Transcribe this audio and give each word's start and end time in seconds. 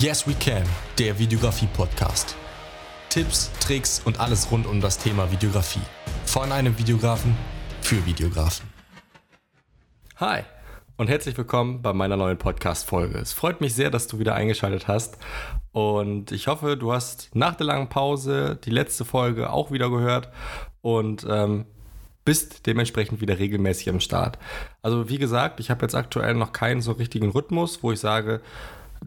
Yes 0.00 0.28
We 0.28 0.34
Can, 0.34 0.62
der 0.96 1.18
Videografie-Podcast. 1.18 2.36
Tipps, 3.08 3.50
Tricks 3.58 4.00
und 4.04 4.20
alles 4.20 4.48
rund 4.48 4.64
um 4.64 4.80
das 4.80 4.96
Thema 4.96 5.28
Videografie. 5.32 5.80
Von 6.24 6.52
einem 6.52 6.78
Videografen 6.78 7.36
für 7.80 8.06
Videografen. 8.06 8.68
Hi 10.14 10.42
und 10.98 11.08
herzlich 11.08 11.36
willkommen 11.36 11.82
bei 11.82 11.92
meiner 11.92 12.16
neuen 12.16 12.38
Podcast-Folge. 12.38 13.18
Es 13.18 13.32
freut 13.32 13.60
mich 13.60 13.74
sehr, 13.74 13.90
dass 13.90 14.06
du 14.06 14.20
wieder 14.20 14.36
eingeschaltet 14.36 14.86
hast 14.86 15.18
und 15.72 16.30
ich 16.30 16.46
hoffe, 16.46 16.76
du 16.76 16.92
hast 16.92 17.34
nach 17.34 17.56
der 17.56 17.66
langen 17.66 17.88
Pause 17.88 18.56
die 18.62 18.70
letzte 18.70 19.04
Folge 19.04 19.50
auch 19.50 19.72
wieder 19.72 19.90
gehört 19.90 20.28
und 20.80 21.26
ähm, 21.28 21.64
bist 22.24 22.66
dementsprechend 22.68 23.20
wieder 23.20 23.40
regelmäßig 23.40 23.90
am 23.90 23.98
Start. 23.98 24.38
Also 24.80 25.08
wie 25.08 25.18
gesagt, 25.18 25.58
ich 25.58 25.70
habe 25.70 25.82
jetzt 25.82 25.96
aktuell 25.96 26.34
noch 26.34 26.52
keinen 26.52 26.82
so 26.82 26.92
richtigen 26.92 27.30
Rhythmus, 27.30 27.82
wo 27.82 27.90
ich 27.90 27.98
sage, 27.98 28.42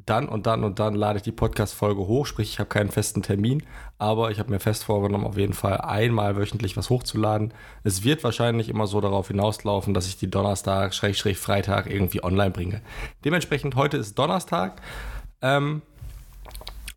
dann 0.05 0.27
und 0.27 0.47
dann 0.47 0.63
und 0.63 0.79
dann 0.79 0.95
lade 0.95 1.17
ich 1.17 1.23
die 1.23 1.31
Podcast-Folge 1.31 2.01
hoch, 2.07 2.25
sprich, 2.25 2.49
ich 2.49 2.59
habe 2.59 2.69
keinen 2.69 2.91
festen 2.91 3.21
Termin, 3.21 3.63
aber 3.97 4.31
ich 4.31 4.39
habe 4.39 4.49
mir 4.49 4.59
fest 4.59 4.83
vorgenommen, 4.83 5.25
auf 5.25 5.37
jeden 5.37 5.53
Fall 5.53 5.81
einmal 5.81 6.35
wöchentlich 6.35 6.77
was 6.77 6.89
hochzuladen. 6.89 7.53
Es 7.83 8.03
wird 8.03 8.23
wahrscheinlich 8.23 8.69
immer 8.69 8.87
so 8.87 9.01
darauf 9.01 9.27
hinauslaufen, 9.27 9.93
dass 9.93 10.07
ich 10.07 10.17
die 10.17 10.29
Donnerstag, 10.29 10.93
Schrägstrich 10.93 11.37
Freitag 11.37 11.89
irgendwie 11.89 12.23
online 12.23 12.51
bringe. 12.51 12.81
Dementsprechend, 13.25 13.75
heute 13.75 13.97
ist 13.97 14.17
Donnerstag. 14.17 14.81
Ähm, 15.41 15.81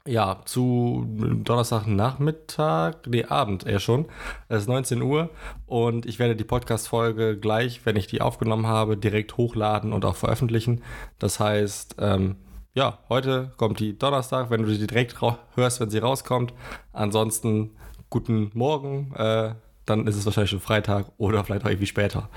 ja, 0.06 0.42
zu 0.44 1.06
Donnerstagnachmittag, 1.44 2.96
nee, 3.06 3.24
Abend 3.24 3.66
eher 3.66 3.80
schon. 3.80 4.04
Es 4.48 4.62
ist 4.62 4.68
19 4.68 5.00
Uhr 5.00 5.30
und 5.66 6.04
ich 6.04 6.18
werde 6.18 6.36
die 6.36 6.44
Podcast-Folge 6.44 7.38
gleich, 7.38 7.86
wenn 7.86 7.96
ich 7.96 8.06
die 8.06 8.20
aufgenommen 8.20 8.66
habe, 8.66 8.98
direkt 8.98 9.38
hochladen 9.38 9.94
und 9.94 10.04
auch 10.04 10.16
veröffentlichen. 10.16 10.82
Das 11.18 11.40
heißt, 11.40 11.96
ähm, 12.00 12.36
ja, 12.74 12.98
heute 13.08 13.52
kommt 13.56 13.78
die 13.78 13.96
Donnerstag, 13.96 14.50
wenn 14.50 14.62
du 14.62 14.74
sie 14.74 14.86
direkt 14.86 15.16
hörst, 15.54 15.80
wenn 15.80 15.90
sie 15.90 15.98
rauskommt. 15.98 16.52
Ansonsten 16.92 17.76
guten 18.10 18.50
Morgen, 18.52 19.14
äh, 19.14 19.54
dann 19.86 20.06
ist 20.08 20.16
es 20.16 20.26
wahrscheinlich 20.26 20.50
schon 20.50 20.60
Freitag 20.60 21.06
oder 21.16 21.44
vielleicht 21.44 21.64
auch 21.64 21.68
irgendwie 21.68 21.86
später. 21.86 22.28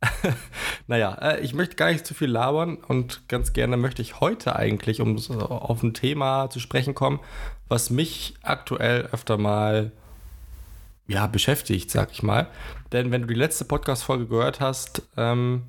naja, 0.86 1.14
äh, 1.14 1.40
ich 1.40 1.54
möchte 1.54 1.74
gar 1.74 1.90
nicht 1.90 2.06
zu 2.06 2.14
viel 2.14 2.30
labern 2.30 2.76
und 2.76 3.28
ganz 3.28 3.52
gerne 3.52 3.76
möchte 3.76 4.00
ich 4.00 4.20
heute 4.20 4.54
eigentlich 4.54 5.00
um 5.00 5.16
auf 5.40 5.82
ein 5.82 5.92
Thema 5.92 6.50
zu 6.50 6.60
sprechen 6.60 6.94
kommen, 6.94 7.18
was 7.68 7.90
mich 7.90 8.34
aktuell 8.42 9.08
öfter 9.12 9.38
mal 9.38 9.90
ja, 11.08 11.26
beschäftigt, 11.26 11.90
sag 11.90 12.12
ich 12.12 12.22
mal. 12.22 12.46
Denn 12.92 13.10
wenn 13.10 13.22
du 13.22 13.28
die 13.28 13.34
letzte 13.34 13.64
Podcast-Folge 13.64 14.26
gehört 14.26 14.60
hast, 14.60 15.02
ähm, 15.16 15.64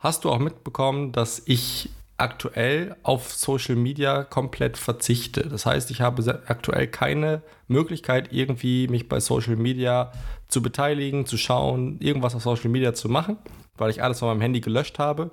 hast 0.00 0.24
du 0.24 0.30
auch 0.30 0.40
mitbekommen, 0.40 1.12
dass 1.12 1.42
ich 1.44 1.90
aktuell 2.16 2.96
auf 3.02 3.32
Social 3.32 3.76
Media 3.76 4.24
komplett 4.24 4.76
verzichte. 4.76 5.48
Das 5.48 5.66
heißt, 5.66 5.90
ich 5.90 6.00
habe 6.00 6.42
aktuell 6.46 6.86
keine 6.86 7.42
Möglichkeit, 7.68 8.32
irgendwie 8.32 8.88
mich 8.88 9.08
bei 9.08 9.20
Social 9.20 9.56
Media 9.56 10.12
zu 10.48 10.62
beteiligen, 10.62 11.26
zu 11.26 11.36
schauen, 11.36 11.98
irgendwas 12.00 12.34
auf 12.34 12.42
Social 12.42 12.70
Media 12.70 12.94
zu 12.94 13.08
machen, 13.08 13.38
weil 13.76 13.90
ich 13.90 14.02
alles 14.02 14.20
von 14.20 14.28
meinem 14.28 14.40
Handy 14.40 14.60
gelöscht 14.60 14.98
habe. 14.98 15.30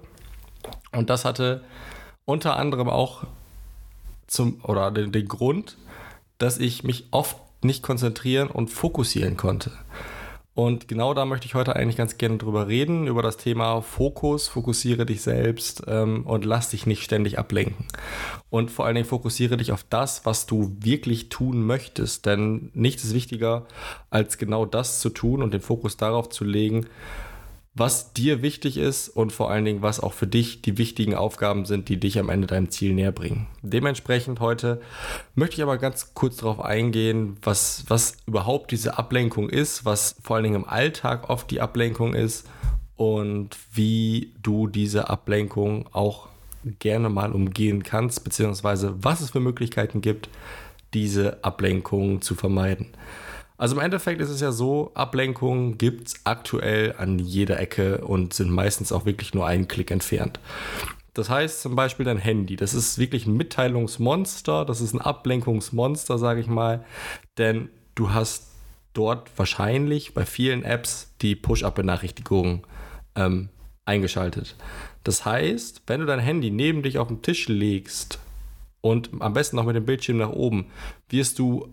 Und 0.92 1.10
das 1.10 1.26
hatte 1.26 1.64
unter 2.26 2.56
anderem 2.58 2.90
auch 2.90 3.24
zum 4.28 4.62
oder 4.64 4.92
den, 4.92 5.12
den 5.12 5.28
Grund, 5.28 5.78
dass 6.38 6.58
ich 6.58 6.84
mich 6.84 7.08
oft 7.12 7.38
nicht 7.64 7.84
konzentrieren 7.84 8.50
und 8.50 8.70
fokussieren 8.70 9.36
konnte. 9.38 9.72
Und 10.60 10.90
genau 10.90 11.14
da 11.14 11.24
möchte 11.24 11.46
ich 11.46 11.56
heute 11.56 11.78
eigentlich 11.78 11.96
ganz 11.96 12.18
gerne 12.18 12.38
drüber 12.38 12.68
reden, 12.68 13.08
über 13.08 13.22
das 13.22 13.38
Thema 13.38 13.80
Fokus, 13.82 14.50
fokussiere 14.50 15.06
dich 15.06 15.22
selbst 15.22 15.84
ähm, 15.88 16.26
und 16.26 16.44
lass 16.44 16.72
dich 16.72 16.86
nicht 16.86 17.02
ständig 17.02 17.40
ablenken. 17.40 17.86
Und 18.50 18.70
vor 18.70 18.86
allen 18.86 18.96
Dingen 18.96 19.08
fokussiere 19.08 19.56
dich 19.56 19.72
auf 19.72 19.86
das, 19.90 20.26
was 20.26 20.48
du 20.48 20.76
wirklich 20.82 21.30
tun 21.30 21.66
möchtest. 21.66 22.26
Denn 22.26 22.72
nichts 22.74 23.06
ist 23.06 23.14
wichtiger, 23.14 23.68
als 24.10 24.38
genau 24.38 24.66
das 24.66 25.00
zu 25.00 25.08
tun 25.12 25.44
und 25.44 25.54
den 25.54 25.62
Fokus 25.62 25.96
darauf 25.96 26.28
zu 26.28 26.44
legen, 26.44 26.88
was 27.76 28.14
dir 28.14 28.42
wichtig 28.42 28.78
ist 28.78 29.10
und 29.10 29.32
vor 29.32 29.52
allen 29.52 29.64
Dingen, 29.64 29.82
was 29.82 30.00
auch 30.00 30.14
für 30.14 30.28
dich 30.28 30.62
die 30.62 30.78
wichtigen 30.78 31.16
Aufgaben 31.16 31.66
sind, 31.66 31.88
die 31.88 32.00
dich 32.00 32.20
am 32.20 32.30
Ende 32.30 32.48
deinem 32.48 32.70
Ziel 32.70 32.94
näher 32.94 33.12
bringen. 33.12 33.48
Dementsprechend 33.62 34.40
heute 34.40 34.82
möchte 35.36 35.58
ich 35.58 35.64
aber 35.64 35.78
ganz 35.78 36.14
kurz 36.14 36.38
darauf 36.38 36.60
eingehen, 36.60 37.38
was, 37.42 37.86
was 37.88 38.18
überhaupt 38.26 38.72
diese 38.72 38.98
Ablenkung 38.98 39.50
ist, 39.50 39.86
was 39.86 40.16
vor 40.22 40.36
allen 40.36 40.44
Dingen 40.44 40.64
im 40.64 40.68
Alltag 40.68 41.30
oft 41.30 41.50
die 41.52 41.62
Ablenkung 41.62 42.16
ist 42.16 42.48
und 42.96 43.56
wie 43.72 44.34
du 44.42 44.68
diese 44.68 45.10
Ablenkung 45.10 45.88
auch 45.94 46.28
gerne 46.80 47.10
mal 47.10 47.32
umgehen 47.32 47.84
kannst, 47.84 48.24
beziehungsweise 48.24 48.96
was 49.02 49.22
es 49.22 49.30
für 49.30 49.40
Möglichkeiten 49.40 50.02
gibt, 50.02 50.28
diese 50.94 51.44
Ablenkung 51.44 52.22
zu 52.22 52.36
vermeiden. 52.36 52.88
Also 53.60 53.76
im 53.76 53.82
Endeffekt 53.82 54.22
ist 54.22 54.30
es 54.30 54.40
ja 54.40 54.54
so, 54.54 54.92
Ablenkungen 54.94 55.78
gibt 55.78 56.08
es 56.08 56.22
aktuell 56.24 56.96
an 56.98 57.20
jeder 57.20 57.60
Ecke 57.60 57.98
und 58.06 58.34
sind 58.34 58.50
meistens 58.50 58.94
auch 58.94 59.06
wirklich 59.06 59.34
nur 59.34 59.46
einen 59.46 59.68
Klick 59.68 59.92
entfernt. 59.92 60.40
Das 61.14 61.30
heißt 61.30 61.62
zum 61.62 61.76
Beispiel 61.76 62.06
dein 62.06 62.20
Handy. 62.20 62.56
Das 62.56 62.74
ist 62.74 62.98
wirklich 62.98 63.26
ein 63.26 63.36
Mitteilungsmonster, 63.36 64.64
das 64.64 64.80
ist 64.80 64.94
ein 64.94 65.02
Ablenkungsmonster, 65.02 66.18
sage 66.18 66.40
ich 66.40 66.48
mal. 66.48 66.86
Denn 67.38 67.68
du 67.96 68.14
hast 68.14 68.48
dort 68.94 69.30
wahrscheinlich 69.38 70.14
bei 70.14 70.26
vielen 70.26 70.64
Apps 70.64 71.14
die 71.22 71.36
Push-Up-Benachrichtigungen 71.36 72.62
ähm, 73.16 73.50
eingeschaltet. 73.84 74.56
Das 75.04 75.26
heißt, 75.26 75.82
wenn 75.86 76.00
du 76.00 76.06
dein 76.06 76.20
Handy 76.20 76.50
neben 76.50 76.82
dich 76.82 76.98
auf 76.98 77.10
den 77.10 77.22
Tisch 77.22 77.50
legst 77.50 78.20
und 78.80 79.10
am 79.20 79.34
besten 79.34 79.58
noch 79.58 79.66
mit 79.66 79.76
dem 79.76 79.86
Bildschirm 79.86 80.20
nach 80.20 80.32
oben, 80.32 80.68
wirst 81.10 81.40
du 81.40 81.68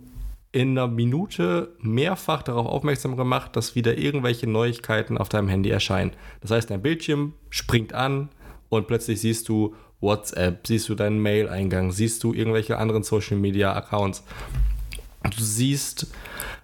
in 0.56 0.70
einer 0.70 0.88
Minute 0.88 1.74
mehrfach 1.80 2.42
darauf 2.42 2.66
aufmerksam 2.66 3.14
gemacht, 3.14 3.54
dass 3.56 3.74
wieder 3.74 3.98
irgendwelche 3.98 4.46
Neuigkeiten 4.46 5.18
auf 5.18 5.28
deinem 5.28 5.48
Handy 5.48 5.68
erscheinen. 5.68 6.12
Das 6.40 6.50
heißt, 6.50 6.70
dein 6.70 6.80
Bildschirm 6.80 7.34
springt 7.50 7.92
an 7.92 8.30
und 8.70 8.86
plötzlich 8.86 9.20
siehst 9.20 9.50
du 9.50 9.74
WhatsApp, 10.00 10.66
siehst 10.66 10.88
du 10.88 10.94
deinen 10.94 11.20
Mail-Eingang, 11.20 11.92
siehst 11.92 12.24
du 12.24 12.32
irgendwelche 12.32 12.78
anderen 12.78 13.02
Social-Media-Accounts. 13.02 14.24
Du 15.24 15.42
siehst 15.42 16.06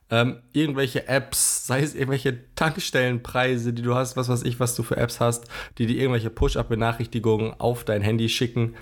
ähm, 0.09 0.39
irgendwelche 0.55 1.07
Apps, 1.07 1.67
sei 1.67 1.83
es 1.83 1.95
irgendwelche 1.95 2.39
Tankstellenpreise, 2.55 3.75
die 3.75 3.83
du 3.83 3.95
hast, 3.95 4.17
was 4.17 4.31
weiß 4.31 4.45
ich, 4.45 4.59
was 4.59 4.75
du 4.75 4.83
für 4.83 4.97
Apps 4.97 5.21
hast, 5.21 5.45
die 5.77 5.85
dir 5.85 5.99
irgendwelche 5.99 6.31
Push-Up-Benachrichtigungen 6.31 7.53
auf 7.61 7.85
dein 7.85 8.01
Handy 8.01 8.31
schicken 8.31 8.75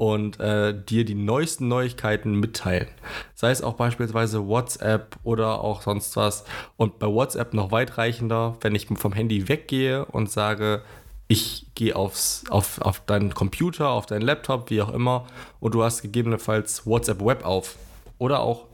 und 0.00 0.40
äh, 0.40 0.72
dir 0.74 1.04
die 1.04 1.14
neuesten 1.14 1.68
Neuigkeiten 1.68 2.32
mitteilen. 2.40 2.88
Sei 3.34 3.50
es 3.50 3.62
auch 3.62 3.74
beispielsweise 3.74 4.46
WhatsApp 4.48 5.16
oder 5.24 5.60
auch 5.60 5.82
sonst 5.82 6.16
was. 6.16 6.46
Und 6.78 6.98
bei 6.98 7.06
WhatsApp 7.06 7.52
noch 7.52 7.70
weitreichender, 7.70 8.56
wenn 8.62 8.74
ich 8.74 8.86
vom 8.86 9.12
Handy 9.12 9.46
weggehe 9.50 10.06
und 10.06 10.30
sage, 10.30 10.80
ich 11.28 11.66
gehe 11.74 11.94
aufs, 11.94 12.44
auf, 12.48 12.80
auf 12.80 13.04
deinen 13.04 13.34
Computer, 13.34 13.90
auf 13.90 14.06
deinen 14.06 14.22
Laptop, 14.22 14.70
wie 14.70 14.80
auch 14.80 14.90
immer, 14.90 15.26
und 15.60 15.74
du 15.74 15.82
hast 15.82 16.00
gegebenenfalls 16.00 16.86
WhatsApp 16.86 17.22
Web 17.22 17.44
auf. 17.44 17.76
Oder 18.16 18.40
auch 18.40 18.68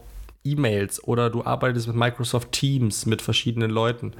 E-Mails 0.44 1.02
oder 1.02 1.28
du 1.28 1.44
arbeitest 1.44 1.88
mit 1.88 1.96
Microsoft 1.96 2.52
Teams 2.52 3.04
mit 3.04 3.20
verschiedenen 3.20 3.72
Leuten 3.72 4.12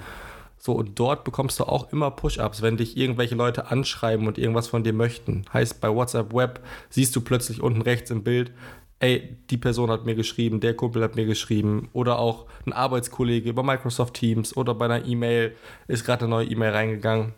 so, 0.59 0.73
und 0.73 0.99
dort 0.99 1.25
bekommst 1.25 1.61
du 1.61 1.65
auch 1.65 1.93
immer 1.93 2.11
Push-Ups, 2.11 2.63
wenn 2.63 2.77
dich 2.77 2.97
irgendwelche 2.97 3.35
Leute 3.35 3.71
anschreiben 3.71 4.27
und 4.27 4.39
irgendwas 4.39 4.69
von 4.69 4.83
dir 4.83 4.93
möchten. 4.93 5.45
Heißt, 5.53 5.81
bei 5.81 5.95
WhatsApp 5.95 6.33
Web 6.33 6.61
siehst 6.91 7.15
du 7.15 7.21
plötzlich 7.21 7.61
unten 7.61 7.83
rechts 7.83 8.11
im 8.11 8.25
Bild, 8.25 8.53
ey, 8.99 9.37
die 9.51 9.59
Person 9.59 9.91
hat 9.91 10.07
mir 10.07 10.15
geschrieben, 10.15 10.61
der 10.61 10.75
Kumpel 10.75 11.03
hat 11.03 11.17
mir 11.17 11.27
geschrieben 11.27 11.89
oder 11.93 12.19
auch 12.19 12.47
ein 12.65 12.73
Arbeitskollege 12.73 13.51
über 13.51 13.63
Microsoft 13.63 14.15
Teams 14.15 14.57
oder 14.57 14.75
bei 14.75 14.87
einer 14.87 15.05
E-Mail 15.05 15.55
ist 15.87 16.05
gerade 16.05 16.23
eine 16.23 16.31
neue 16.31 16.47
E-Mail 16.47 16.71
reingegangen. 16.71 17.35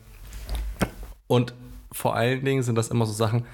Und 1.26 1.54
vor 1.90 2.14
allen 2.14 2.44
Dingen 2.44 2.62
sind 2.62 2.76
das 2.76 2.88
immer 2.88 3.06
so 3.06 3.12
Sachen, 3.12 3.44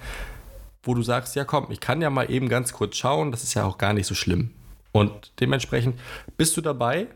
wo 0.83 0.95
du 0.95 1.03
sagst, 1.03 1.35
ja 1.35 1.45
komm, 1.45 1.69
ich 1.71 1.81
kann 1.81 2.03
ja 2.03 2.11
mal 2.11 2.31
eben 2.31 2.49
ganz 2.49 2.73
kurz 2.73 2.97
schauen, 2.97 3.31
das 3.31 3.43
ist 3.43 3.55
ja 3.55 3.65
auch 3.65 3.79
gar 3.79 3.95
nicht 3.95 4.07
so 4.07 4.15
schlimm. 4.15 4.51
Und 4.93 5.33
dementsprechend 5.41 5.99
bist 6.37 6.57
du 6.57 6.61
dabei, 6.61 7.09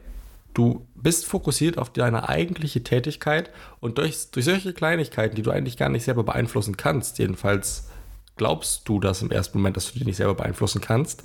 Du 0.59 0.89
bist 0.97 1.25
fokussiert 1.25 1.79
auf 1.79 1.93
deine 1.93 2.29
eigentliche 2.29 2.83
Tätigkeit 2.83 3.53
und 3.79 3.97
durch, 3.97 4.33
durch 4.33 4.45
solche 4.45 4.73
Kleinigkeiten, 4.73 5.37
die 5.37 5.43
du 5.43 5.53
eigentlich 5.53 5.77
gar 5.77 5.89
nicht 5.89 6.03
selber 6.03 6.25
beeinflussen 6.25 6.77
kannst, 6.77 7.21
jedenfalls 7.21 7.87
glaubst 8.35 8.89
du 8.89 8.99
das 8.99 9.23
im 9.23 9.31
ersten 9.31 9.59
Moment, 9.59 9.77
dass 9.77 9.93
du 9.93 10.01
die 10.01 10.05
nicht 10.05 10.17
selber 10.17 10.35
beeinflussen 10.35 10.81
kannst, 10.81 11.23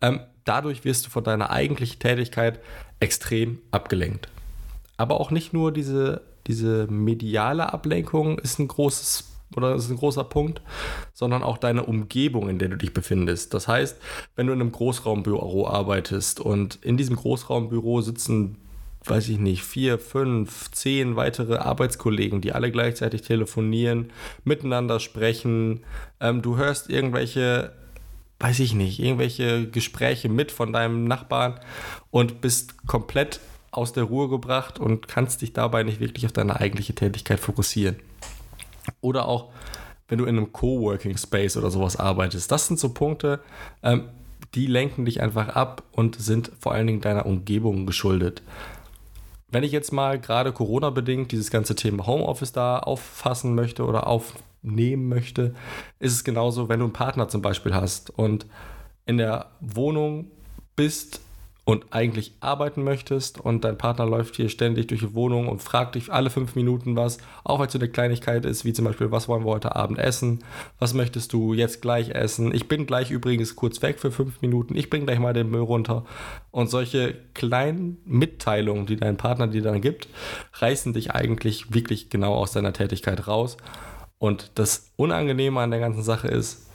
ähm, 0.00 0.18
dadurch 0.44 0.84
wirst 0.84 1.06
du 1.06 1.10
von 1.10 1.22
deiner 1.22 1.50
eigentlichen 1.50 2.00
Tätigkeit 2.00 2.58
extrem 2.98 3.60
abgelenkt. 3.70 4.26
Aber 4.96 5.20
auch 5.20 5.30
nicht 5.30 5.52
nur 5.52 5.70
diese, 5.70 6.22
diese 6.48 6.88
mediale 6.88 7.72
Ablenkung 7.72 8.40
ist 8.40 8.58
ein 8.58 8.66
großes 8.66 9.30
oder 9.56 9.76
ist 9.76 9.88
ein 9.88 9.98
großer 9.98 10.24
Punkt, 10.24 10.62
sondern 11.12 11.44
auch 11.44 11.58
deine 11.58 11.84
Umgebung, 11.84 12.48
in 12.48 12.58
der 12.58 12.70
du 12.70 12.76
dich 12.76 12.92
befindest. 12.92 13.54
Das 13.54 13.68
heißt, 13.68 13.98
wenn 14.34 14.48
du 14.48 14.52
in 14.52 14.60
einem 14.60 14.72
Großraumbüro 14.72 15.68
arbeitest 15.68 16.40
und 16.40 16.80
in 16.82 16.96
diesem 16.96 17.14
Großraumbüro 17.14 18.00
sitzen 18.00 18.56
weiß 19.06 19.28
ich 19.28 19.38
nicht, 19.38 19.62
vier, 19.62 19.98
fünf, 19.98 20.70
zehn 20.70 21.16
weitere 21.16 21.56
Arbeitskollegen, 21.56 22.40
die 22.40 22.52
alle 22.52 22.70
gleichzeitig 22.70 23.22
telefonieren, 23.22 24.12
miteinander 24.44 25.00
sprechen. 25.00 25.84
Ähm, 26.20 26.42
du 26.42 26.56
hörst 26.56 26.90
irgendwelche 26.90 27.72
weiß 28.40 28.60
ich 28.60 28.74
nicht, 28.74 28.98
irgendwelche 28.98 29.70
Gespräche 29.70 30.28
mit 30.28 30.52
von 30.52 30.72
deinem 30.72 31.04
Nachbarn 31.04 31.60
und 32.10 32.40
bist 32.40 32.86
komplett 32.86 33.40
aus 33.70 33.92
der 33.92 34.04
Ruhe 34.04 34.28
gebracht 34.28 34.78
und 34.78 35.08
kannst 35.08 35.42
dich 35.42 35.52
dabei 35.52 35.82
nicht 35.82 36.00
wirklich 36.00 36.26
auf 36.26 36.32
deine 36.32 36.60
eigentliche 36.60 36.94
Tätigkeit 36.94 37.40
fokussieren. 37.40 37.96
Oder 39.00 39.28
auch, 39.28 39.50
wenn 40.08 40.18
du 40.18 40.24
in 40.24 40.36
einem 40.36 40.52
Coworking 40.52 41.16
Space 41.16 41.56
oder 41.56 41.70
sowas 41.70 41.96
arbeitest. 41.96 42.52
Das 42.52 42.66
sind 42.66 42.78
so 42.78 42.90
Punkte, 42.90 43.40
ähm, 43.82 44.08
die 44.54 44.66
lenken 44.66 45.04
dich 45.04 45.20
einfach 45.20 45.48
ab 45.48 45.82
und 45.92 46.16
sind 46.16 46.52
vor 46.60 46.72
allen 46.72 46.86
Dingen 46.86 47.00
deiner 47.00 47.26
Umgebung 47.26 47.86
geschuldet. 47.86 48.42
Wenn 49.54 49.62
ich 49.62 49.70
jetzt 49.70 49.92
mal 49.92 50.18
gerade 50.18 50.52
Corona-bedingt 50.52 51.30
dieses 51.30 51.48
ganze 51.48 51.76
Thema 51.76 52.08
Homeoffice 52.08 52.50
da 52.50 52.80
auffassen 52.80 53.54
möchte 53.54 53.84
oder 53.84 54.08
aufnehmen 54.08 55.08
möchte, 55.08 55.54
ist 56.00 56.12
es 56.12 56.24
genauso, 56.24 56.68
wenn 56.68 56.80
du 56.80 56.86
einen 56.86 56.92
Partner 56.92 57.28
zum 57.28 57.40
Beispiel 57.40 57.72
hast 57.72 58.10
und 58.10 58.46
in 59.06 59.16
der 59.16 59.52
Wohnung 59.60 60.26
bist 60.74 61.20
und 61.64 61.86
eigentlich 61.92 62.34
arbeiten 62.40 62.84
möchtest 62.84 63.40
und 63.40 63.64
dein 63.64 63.78
Partner 63.78 64.04
läuft 64.04 64.36
hier 64.36 64.50
ständig 64.50 64.88
durch 64.88 65.00
die 65.00 65.14
Wohnung 65.14 65.48
und 65.48 65.62
fragt 65.62 65.94
dich 65.94 66.12
alle 66.12 66.28
fünf 66.28 66.56
Minuten 66.56 66.94
was, 66.94 67.18
auch 67.42 67.58
weil 67.58 67.66
es 67.66 67.72
so 67.72 67.78
eine 67.78 67.88
Kleinigkeit 67.88 68.44
ist, 68.44 68.66
wie 68.66 68.74
zum 68.74 68.84
Beispiel, 68.84 69.10
was 69.10 69.28
wollen 69.28 69.46
wir 69.46 69.52
heute 69.52 69.74
Abend 69.74 69.98
essen, 69.98 70.44
was 70.78 70.92
möchtest 70.92 71.32
du 71.32 71.54
jetzt 71.54 71.80
gleich 71.80 72.10
essen, 72.10 72.54
ich 72.54 72.68
bin 72.68 72.86
gleich 72.86 73.10
übrigens 73.10 73.56
kurz 73.56 73.80
weg 73.80 73.98
für 73.98 74.12
fünf 74.12 74.42
Minuten, 74.42 74.76
ich 74.76 74.90
bringe 74.90 75.06
gleich 75.06 75.18
mal 75.18 75.32
den 75.32 75.50
Müll 75.50 75.62
runter. 75.62 76.04
Und 76.50 76.68
solche 76.68 77.14
kleinen 77.32 77.98
Mitteilungen, 78.04 78.86
die 78.86 78.96
dein 78.96 79.16
Partner 79.16 79.46
dir 79.46 79.62
dann 79.62 79.80
gibt, 79.80 80.08
reißen 80.54 80.92
dich 80.92 81.12
eigentlich 81.12 81.72
wirklich 81.72 82.10
genau 82.10 82.34
aus 82.34 82.52
deiner 82.52 82.74
Tätigkeit 82.74 83.26
raus. 83.26 83.56
Und 84.18 84.52
das 84.54 84.90
Unangenehme 84.96 85.60
an 85.60 85.70
der 85.70 85.80
ganzen 85.80 86.02
Sache 86.02 86.28
ist, 86.28 86.66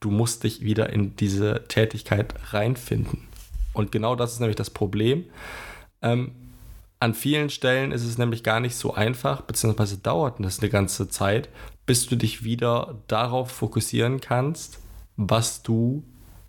du 0.00 0.10
musst 0.10 0.44
dich 0.44 0.62
wieder 0.62 0.90
in 0.90 1.16
diese 1.16 1.64
Tätigkeit 1.68 2.34
reinfinden. 2.52 3.27
Und 3.78 3.92
genau 3.92 4.16
das 4.16 4.32
ist 4.32 4.40
nämlich 4.40 4.56
das 4.56 4.70
Problem. 4.70 5.26
Ähm, 6.02 6.32
an 6.98 7.14
vielen 7.14 7.48
Stellen 7.48 7.92
ist 7.92 8.04
es 8.04 8.18
nämlich 8.18 8.42
gar 8.42 8.58
nicht 8.58 8.74
so 8.74 8.92
einfach, 8.92 9.42
beziehungsweise 9.42 9.98
dauert 9.98 10.40
es 10.40 10.58
eine 10.58 10.68
ganze 10.68 11.08
Zeit, 11.08 11.48
bis 11.86 12.08
du 12.08 12.16
dich 12.16 12.42
wieder 12.42 12.96
darauf 13.06 13.52
fokussieren 13.52 14.20
kannst, 14.20 14.80
was 15.16 15.62
du 15.62 16.02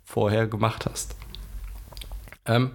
vorher 0.04 0.48
gemacht 0.48 0.86
hast. 0.90 1.14
Ähm, 2.46 2.72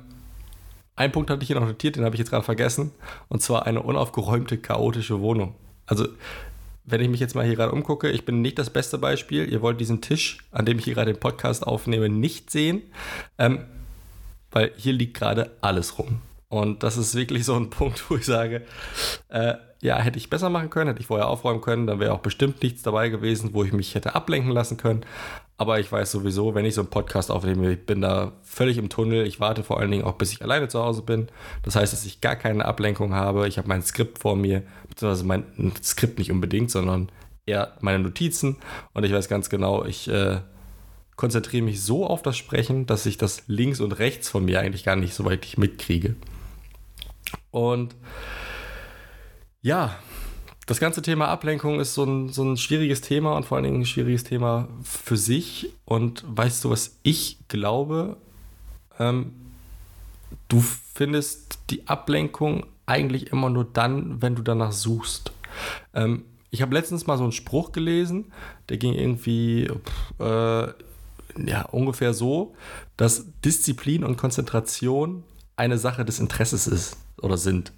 ein 0.95 1.11
Punkt 1.11 1.29
hatte 1.29 1.41
ich 1.41 1.47
hier 1.47 1.59
noch 1.59 1.67
notiert, 1.67 1.97
den 1.97 2.05
habe 2.05 2.15
ich 2.15 2.19
jetzt 2.19 2.29
gerade 2.29 2.45
vergessen, 2.45 2.91
und 3.27 3.41
zwar 3.41 3.65
eine 3.65 3.83
unaufgeräumte, 3.83 4.57
chaotische 4.57 5.19
Wohnung. 5.19 5.55
Also, 5.85 6.07
wenn 6.85 7.01
ich 7.01 7.09
mich 7.09 7.19
jetzt 7.19 7.35
mal 7.35 7.45
hier 7.45 7.57
gerade 7.57 7.73
umgucke, 7.73 8.09
ich 8.09 8.23
bin 8.23 8.41
nicht 8.41 8.57
das 8.57 8.69
beste 8.69 8.99
Beispiel. 8.99 9.51
Ihr 9.51 9.61
wollt 9.61 9.81
diesen 9.81 9.99
Tisch, 9.99 10.37
an 10.51 10.65
dem 10.65 10.79
ich 10.79 10.85
hier 10.85 10.93
gerade 10.93 11.11
den 11.11 11.19
Podcast 11.19 11.67
aufnehme, 11.67 12.07
nicht 12.07 12.51
sehen. 12.51 12.83
Ähm, 13.37 13.65
weil 14.55 14.71
hier 14.77 14.93
liegt 14.93 15.17
gerade 15.17 15.51
alles 15.59 15.99
rum. 15.99 16.21
Und 16.47 16.83
das 16.83 16.95
ist 16.95 17.13
wirklich 17.13 17.43
so 17.43 17.55
ein 17.55 17.69
Punkt, 17.69 18.09
wo 18.09 18.15
ich 18.15 18.25
sage, 18.25 18.63
äh, 19.27 19.55
ja, 19.81 19.97
hätte 19.99 20.17
ich 20.17 20.29
besser 20.29 20.49
machen 20.49 20.69
können, 20.69 20.87
hätte 20.87 21.01
ich 21.01 21.07
vorher 21.07 21.27
aufräumen 21.27 21.59
können, 21.59 21.85
dann 21.85 21.99
wäre 21.99 22.13
auch 22.13 22.19
bestimmt 22.19 22.63
nichts 22.63 22.81
dabei 22.81 23.09
gewesen, 23.09 23.49
wo 23.53 23.65
ich 23.65 23.73
mich 23.73 23.93
hätte 23.93 24.15
ablenken 24.15 24.51
lassen 24.51 24.77
können. 24.77 25.05
Aber 25.57 25.79
ich 25.79 25.91
weiß 25.91 26.09
sowieso, 26.09 26.55
wenn 26.55 26.63
ich 26.63 26.73
so 26.73 26.81
einen 26.81 26.89
Podcast 26.89 27.31
aufnehme, 27.31 27.73
ich 27.73 27.85
bin 27.85 28.01
da 28.01 28.31
völlig 28.43 28.77
im 28.77 28.87
Tunnel. 28.87 29.27
Ich 29.27 29.41
warte 29.41 29.63
vor 29.63 29.79
allen 29.79 29.91
Dingen 29.91 30.05
auch, 30.05 30.13
bis 30.13 30.31
ich 30.31 30.41
alleine 30.41 30.69
zu 30.69 30.81
Hause 30.81 31.01
bin. 31.01 31.27
Das 31.63 31.75
heißt, 31.75 31.91
dass 31.91 32.05
ich 32.05 32.21
gar 32.21 32.37
keine 32.37 32.63
Ablenkung 32.63 33.13
habe. 33.13 33.47
Ich 33.49 33.57
habe 33.57 33.67
mein 33.67 33.83
Skript 33.83 34.19
vor 34.19 34.37
mir, 34.37 34.63
beziehungsweise 34.87 35.25
mein 35.25 35.43
Skript 35.83 36.17
nicht 36.17 36.31
unbedingt, 36.31 36.71
sondern 36.71 37.09
eher 37.45 37.73
meine 37.81 37.99
Notizen. 37.99 38.57
Und 38.93 39.03
ich 39.03 39.11
weiß 39.11 39.27
ganz 39.27 39.49
genau, 39.49 39.83
ich 39.83 40.07
äh, 40.07 40.39
konzentriere 41.15 41.63
mich 41.63 41.81
so 41.81 42.05
auf 42.05 42.21
das 42.21 42.37
Sprechen, 42.37 42.85
dass 42.85 43.05
ich 43.05 43.17
das 43.17 43.43
links 43.47 43.79
und 43.79 43.93
rechts 43.93 44.29
von 44.29 44.45
mir 44.45 44.59
eigentlich 44.59 44.83
gar 44.83 44.95
nicht 44.95 45.13
so 45.13 45.25
weit 45.25 45.57
mitkriege. 45.57 46.15
Und 47.51 47.95
ja, 49.61 49.97
das 50.65 50.79
ganze 50.79 51.01
Thema 51.01 51.27
Ablenkung 51.27 51.79
ist 51.79 51.93
so 51.93 52.03
ein, 52.03 52.29
so 52.29 52.43
ein 52.43 52.57
schwieriges 52.57 53.01
Thema 53.01 53.35
und 53.35 53.45
vor 53.45 53.57
allen 53.57 53.65
Dingen 53.65 53.81
ein 53.81 53.85
schwieriges 53.85 54.23
Thema 54.23 54.67
für 54.83 55.17
sich. 55.17 55.71
Und 55.85 56.23
weißt 56.27 56.63
du, 56.63 56.69
was 56.69 56.99
ich 57.03 57.37
glaube? 57.47 58.17
Ähm, 58.99 59.33
du 60.47 60.61
findest 60.61 61.59
die 61.69 61.87
Ablenkung 61.87 62.65
eigentlich 62.85 63.31
immer 63.31 63.49
nur 63.49 63.65
dann, 63.65 64.21
wenn 64.21 64.35
du 64.35 64.41
danach 64.41 64.71
suchst. 64.71 65.31
Ähm, 65.93 66.25
ich 66.49 66.61
habe 66.61 66.73
letztens 66.73 67.05
mal 67.05 67.17
so 67.17 67.23
einen 67.23 67.31
Spruch 67.31 67.71
gelesen, 67.71 68.31
der 68.69 68.77
ging 68.77 68.93
irgendwie, 68.93 69.69
äh, 70.19 70.67
ja, 71.37 71.63
ungefähr 71.63 72.13
so, 72.13 72.55
dass 72.97 73.25
Disziplin 73.43 74.03
und 74.03 74.17
Konzentration 74.17 75.23
eine 75.55 75.77
Sache 75.77 76.05
des 76.05 76.19
Interesses 76.19 76.67
ist 76.67 76.97
oder 77.21 77.37
sind. 77.37 77.73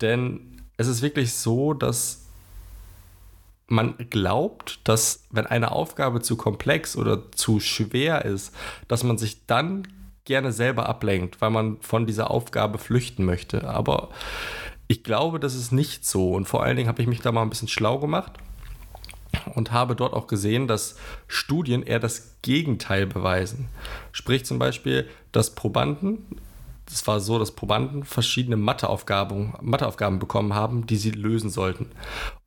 Denn 0.00 0.62
es 0.76 0.86
ist 0.86 1.02
wirklich 1.02 1.34
so, 1.34 1.74
dass 1.74 2.26
man 3.66 3.96
glaubt, 4.10 4.80
dass 4.84 5.24
wenn 5.30 5.46
eine 5.46 5.72
Aufgabe 5.72 6.20
zu 6.20 6.36
komplex 6.36 6.96
oder 6.96 7.32
zu 7.32 7.60
schwer 7.60 8.24
ist, 8.24 8.54
dass 8.88 9.02
man 9.02 9.16
sich 9.16 9.46
dann 9.46 9.88
gerne 10.24 10.52
selber 10.52 10.88
ablenkt, 10.88 11.40
weil 11.40 11.50
man 11.50 11.80
von 11.80 12.06
dieser 12.06 12.30
Aufgabe 12.30 12.78
flüchten 12.78 13.24
möchte. 13.24 13.68
Aber 13.68 14.10
ich 14.88 15.02
glaube, 15.02 15.40
das 15.40 15.54
ist 15.54 15.72
nicht 15.72 16.04
so. 16.06 16.32
Und 16.32 16.46
vor 16.46 16.62
allen 16.62 16.76
Dingen 16.76 16.88
habe 16.88 17.00
ich 17.00 17.08
mich 17.08 17.20
da 17.20 17.32
mal 17.32 17.42
ein 17.42 17.50
bisschen 17.50 17.68
schlau 17.68 17.98
gemacht 17.98 18.38
und 19.46 19.72
habe 19.72 19.96
dort 19.96 20.12
auch 20.12 20.26
gesehen, 20.26 20.66
dass 20.66 20.96
Studien 21.26 21.82
eher 21.82 22.00
das 22.00 22.36
Gegenteil 22.42 23.06
beweisen. 23.06 23.68
Sprich 24.12 24.44
zum 24.44 24.58
Beispiel, 24.58 25.08
dass 25.32 25.54
Probanden, 25.54 26.40
es 26.86 27.06
war 27.06 27.20
so, 27.20 27.38
dass 27.38 27.52
Probanden 27.52 28.04
verschiedene 28.04 28.56
Matheaufgaben, 28.56 29.54
Matheaufgaben 29.60 30.18
bekommen 30.18 30.54
haben, 30.54 30.86
die 30.86 30.96
sie 30.96 31.10
lösen 31.10 31.50
sollten. 31.50 31.86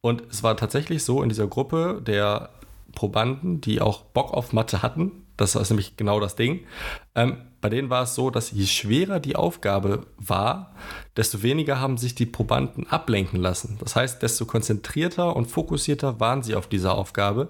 Und 0.01 0.23
es 0.29 0.43
war 0.43 0.57
tatsächlich 0.57 1.03
so 1.03 1.23
in 1.23 1.29
dieser 1.29 1.47
Gruppe 1.47 2.01
der 2.05 2.49
Probanden, 2.93 3.61
die 3.61 3.81
auch 3.81 4.01
Bock 4.01 4.33
auf 4.33 4.53
Mathe 4.53 4.81
hatten, 4.81 5.11
das 5.37 5.55
ist 5.55 5.69
nämlich 5.69 5.97
genau 5.97 6.19
das 6.19 6.35
Ding, 6.35 6.65
ähm, 7.13 7.37
bei 7.65 7.69
denen 7.69 7.89
war 7.89 8.03
es 8.03 8.13
so, 8.13 8.29
dass 8.29 8.51
je 8.51 8.67
schwerer 8.67 9.19
die 9.19 9.35
Aufgabe 9.35 10.05
war, 10.19 10.75
desto 11.17 11.41
weniger 11.41 11.79
haben 11.79 11.97
sich 11.97 12.13
die 12.13 12.27
Probanden 12.27 12.85
ablenken 12.85 13.39
lassen. 13.39 13.79
Das 13.79 13.95
heißt, 13.95 14.21
desto 14.21 14.45
konzentrierter 14.45 15.35
und 15.35 15.47
fokussierter 15.47 16.19
waren 16.19 16.43
sie 16.43 16.53
auf 16.53 16.67
diese 16.67 16.91
Aufgabe. 16.91 17.49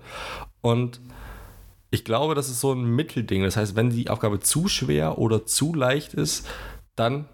Und 0.61 1.01
ich 1.91 2.05
glaube, 2.05 2.33
das 2.33 2.47
ist 2.47 2.61
so 2.61 2.71
ein 2.71 2.85
Mittelding. 2.85 3.43
Das 3.43 3.57
heißt, 3.57 3.75
wenn 3.75 3.89
die 3.89 4.09
Aufgabe 4.09 4.39
zu 4.39 4.69
schwer 4.69 5.17
oder 5.17 5.45
zu 5.45 5.73
leicht 5.75 6.13
ist, 6.13 6.47
dann 6.95 7.25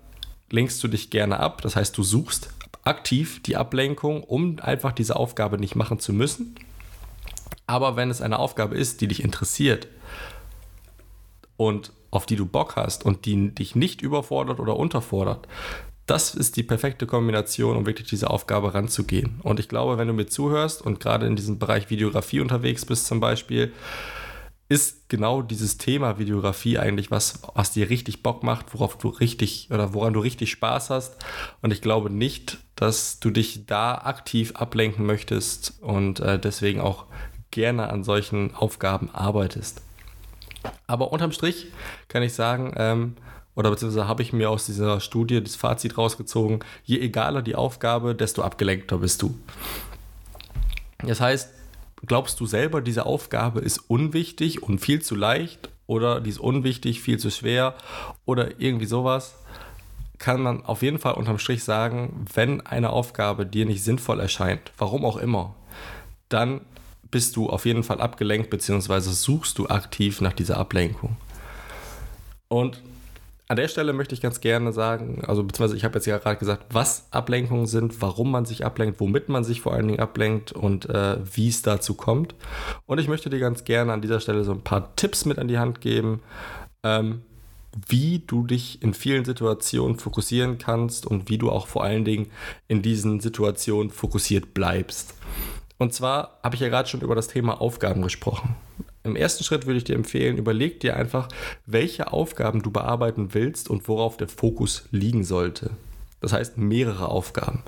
lenkst 0.49 0.83
du 0.83 0.87
dich 0.87 1.11
gerne 1.11 1.39
ab. 1.39 1.61
Das 1.61 1.75
heißt, 1.75 1.95
du 1.95 2.01
suchst 2.01 2.51
aktiv 2.83 3.43
die 3.43 3.57
Ablenkung, 3.57 4.23
um 4.23 4.57
einfach 4.59 4.91
diese 4.91 5.17
Aufgabe 5.17 5.59
nicht 5.59 5.75
machen 5.75 5.99
zu 5.99 6.13
müssen. 6.13 6.55
Aber 7.67 7.95
wenn 7.95 8.09
es 8.09 8.23
eine 8.23 8.39
Aufgabe 8.39 8.73
ist, 8.73 9.01
die 9.01 9.07
dich 9.07 9.23
interessiert 9.23 9.87
und 11.57 11.93
auf 12.11 12.25
die 12.25 12.35
du 12.35 12.45
Bock 12.45 12.75
hast 12.75 13.05
und 13.05 13.25
die 13.25 13.55
dich 13.55 13.75
nicht 13.75 14.01
überfordert 14.01 14.59
oder 14.59 14.77
unterfordert, 14.77 15.47
das 16.05 16.35
ist 16.35 16.57
die 16.57 16.63
perfekte 16.63 17.07
Kombination, 17.07 17.77
um 17.77 17.85
wirklich 17.85 18.09
diese 18.09 18.29
Aufgabe 18.29 18.73
ranzugehen. 18.73 19.39
Und 19.43 19.59
ich 19.59 19.69
glaube, 19.69 19.97
wenn 19.97 20.07
du 20.07 20.13
mir 20.13 20.25
zuhörst 20.25 20.81
und 20.81 20.99
gerade 20.99 21.25
in 21.25 21.35
diesem 21.35 21.57
Bereich 21.57 21.89
Videografie 21.89 22.41
unterwegs 22.41 22.85
bist 22.85 23.07
zum 23.07 23.19
Beispiel, 23.19 23.71
ist 24.67 25.09
genau 25.09 25.41
dieses 25.41 25.77
Thema 25.77 26.17
Videografie 26.17 26.77
eigentlich 26.79 27.11
was, 27.11 27.41
was 27.55 27.71
dir 27.71 27.89
richtig 27.89 28.23
Bock 28.23 28.41
macht, 28.41 28.73
worauf 28.73 28.97
du 28.97 29.09
richtig 29.09 29.67
oder 29.69 29.93
woran 29.93 30.13
du 30.13 30.21
richtig 30.21 30.51
Spaß 30.51 30.89
hast. 30.89 31.17
Und 31.61 31.71
ich 31.71 31.81
glaube 31.81 32.09
nicht, 32.09 32.57
dass 32.75 33.19
du 33.19 33.31
dich 33.31 33.65
da 33.65 33.95
aktiv 33.95 34.55
ablenken 34.55 35.05
möchtest 35.05 35.81
und 35.81 36.21
äh, 36.21 36.39
deswegen 36.39 36.79
auch 36.79 37.05
gerne 37.51 37.89
an 37.89 38.03
solchen 38.03 38.55
Aufgaben 38.55 39.09
arbeitest. 39.11 39.81
Aber 40.87 41.11
unterm 41.11 41.31
Strich 41.31 41.67
kann 42.07 42.23
ich 42.23 42.33
sagen, 42.33 42.73
ähm, 42.75 43.15
oder 43.55 43.69
beziehungsweise 43.69 44.07
habe 44.07 44.21
ich 44.21 44.33
mir 44.33 44.49
aus 44.49 44.65
dieser 44.65 44.99
Studie 44.99 45.43
das 45.43 45.55
Fazit 45.55 45.97
rausgezogen, 45.97 46.59
je 46.83 46.99
egaler 46.99 47.41
die 47.41 47.55
Aufgabe, 47.55 48.15
desto 48.15 48.41
abgelenkter 48.41 48.97
bist 48.97 49.21
du. 49.21 49.37
Das 50.99 51.19
heißt, 51.19 51.49
glaubst 52.05 52.39
du 52.39 52.45
selber, 52.45 52.81
diese 52.81 53.05
Aufgabe 53.05 53.59
ist 53.59 53.79
unwichtig 53.89 54.63
und 54.63 54.79
viel 54.79 55.01
zu 55.01 55.15
leicht 55.15 55.69
oder 55.87 56.21
die 56.21 56.29
ist 56.29 56.39
unwichtig, 56.39 57.01
viel 57.01 57.19
zu 57.19 57.29
schwer 57.29 57.75
oder 58.25 58.59
irgendwie 58.59 58.85
sowas, 58.85 59.35
kann 60.17 60.41
man 60.41 60.63
auf 60.63 60.83
jeden 60.83 60.99
Fall 60.99 61.15
unterm 61.15 61.39
Strich 61.39 61.63
sagen, 61.63 62.25
wenn 62.33 62.61
eine 62.61 62.91
Aufgabe 62.91 63.45
dir 63.45 63.65
nicht 63.65 63.83
sinnvoll 63.83 64.19
erscheint, 64.19 64.71
warum 64.77 65.03
auch 65.03 65.17
immer, 65.17 65.55
dann 66.29 66.61
bist 67.11 67.35
du 67.35 67.49
auf 67.49 67.65
jeden 67.65 67.83
Fall 67.83 68.01
abgelenkt, 68.01 68.49
beziehungsweise 68.49 69.11
suchst 69.11 69.57
du 69.57 69.67
aktiv 69.67 70.21
nach 70.21 70.33
dieser 70.33 70.57
Ablenkung. 70.57 71.17
Und 72.47 72.81
an 73.51 73.57
der 73.57 73.67
Stelle 73.67 73.91
möchte 73.91 74.15
ich 74.15 74.21
ganz 74.21 74.39
gerne 74.39 74.71
sagen, 74.71 75.25
also 75.27 75.43
beziehungsweise 75.43 75.75
ich 75.75 75.83
habe 75.83 75.95
jetzt 75.95 76.05
ja 76.05 76.17
gerade 76.19 76.37
gesagt, 76.37 76.67
was 76.69 77.07
Ablenkungen 77.11 77.67
sind, 77.67 78.01
warum 78.01 78.31
man 78.31 78.45
sich 78.45 78.65
ablenkt, 78.65 79.01
womit 79.01 79.27
man 79.27 79.43
sich 79.43 79.59
vor 79.59 79.73
allen 79.73 79.89
Dingen 79.89 79.99
ablenkt 79.99 80.53
und 80.53 80.89
äh, 80.89 81.17
wie 81.35 81.49
es 81.49 81.61
dazu 81.61 81.93
kommt. 81.93 82.33
Und 82.85 82.99
ich 82.99 83.09
möchte 83.09 83.29
dir 83.29 83.39
ganz 83.39 83.65
gerne 83.65 83.91
an 83.91 84.01
dieser 84.01 84.21
Stelle 84.21 84.45
so 84.45 84.53
ein 84.53 84.61
paar 84.61 84.95
Tipps 84.95 85.25
mit 85.25 85.37
an 85.37 85.49
die 85.49 85.59
Hand 85.59 85.81
geben, 85.81 86.21
ähm, 86.83 87.23
wie 87.89 88.19
du 88.25 88.45
dich 88.45 88.81
in 88.81 88.93
vielen 88.93 89.25
Situationen 89.25 89.97
fokussieren 89.97 90.57
kannst 90.57 91.05
und 91.05 91.29
wie 91.29 91.37
du 91.37 91.49
auch 91.49 91.67
vor 91.67 91.83
allen 91.83 92.05
Dingen 92.05 92.27
in 92.69 92.81
diesen 92.81 93.19
Situationen 93.19 93.91
fokussiert 93.91 94.53
bleibst. 94.53 95.13
Und 95.81 95.95
zwar 95.95 96.37
habe 96.43 96.53
ich 96.53 96.61
ja 96.61 96.69
gerade 96.69 96.87
schon 96.87 97.01
über 97.01 97.15
das 97.15 97.27
Thema 97.27 97.59
Aufgaben 97.59 98.03
gesprochen. 98.03 98.55
Im 99.03 99.15
ersten 99.15 99.43
Schritt 99.43 99.65
würde 99.65 99.79
ich 99.79 99.83
dir 99.83 99.95
empfehlen, 99.95 100.37
überleg 100.37 100.79
dir 100.79 100.95
einfach, 100.95 101.27
welche 101.65 102.13
Aufgaben 102.13 102.61
du 102.61 102.69
bearbeiten 102.69 103.33
willst 103.33 103.67
und 103.67 103.87
worauf 103.87 104.15
der 104.15 104.27
Fokus 104.27 104.87
liegen 104.91 105.23
sollte. 105.23 105.71
Das 106.19 106.33
heißt 106.33 106.59
mehrere 106.59 107.07
Aufgaben. 107.07 107.63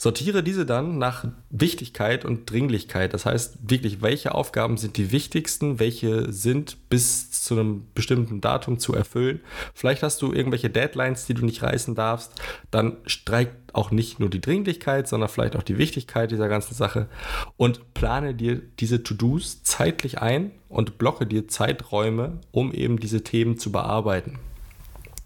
Sortiere 0.00 0.44
diese 0.44 0.64
dann 0.64 0.96
nach 0.98 1.26
Wichtigkeit 1.50 2.24
und 2.24 2.48
Dringlichkeit. 2.48 3.12
Das 3.12 3.26
heißt 3.26 3.58
wirklich, 3.68 4.00
welche 4.00 4.32
Aufgaben 4.32 4.76
sind 4.76 4.96
die 4.96 5.10
wichtigsten, 5.10 5.80
welche 5.80 6.32
sind 6.32 6.88
bis 6.88 7.32
zu 7.32 7.54
einem 7.54 7.88
bestimmten 7.94 8.40
Datum 8.40 8.78
zu 8.78 8.94
erfüllen. 8.94 9.40
Vielleicht 9.74 10.04
hast 10.04 10.22
du 10.22 10.32
irgendwelche 10.32 10.70
Deadlines, 10.70 11.26
die 11.26 11.34
du 11.34 11.44
nicht 11.44 11.64
reißen 11.64 11.96
darfst. 11.96 12.32
Dann 12.70 12.98
streikt 13.06 13.74
auch 13.74 13.90
nicht 13.90 14.20
nur 14.20 14.30
die 14.30 14.40
Dringlichkeit, 14.40 15.08
sondern 15.08 15.28
vielleicht 15.28 15.56
auch 15.56 15.64
die 15.64 15.78
Wichtigkeit 15.78 16.30
dieser 16.30 16.48
ganzen 16.48 16.74
Sache. 16.74 17.08
Und 17.56 17.92
plane 17.92 18.34
dir 18.34 18.62
diese 18.78 19.02
To-Dos 19.02 19.64
zeitlich 19.64 20.20
ein 20.20 20.52
und 20.68 20.98
blocke 20.98 21.26
dir 21.26 21.48
Zeiträume, 21.48 22.38
um 22.52 22.72
eben 22.72 23.00
diese 23.00 23.24
Themen 23.24 23.58
zu 23.58 23.72
bearbeiten. 23.72 24.38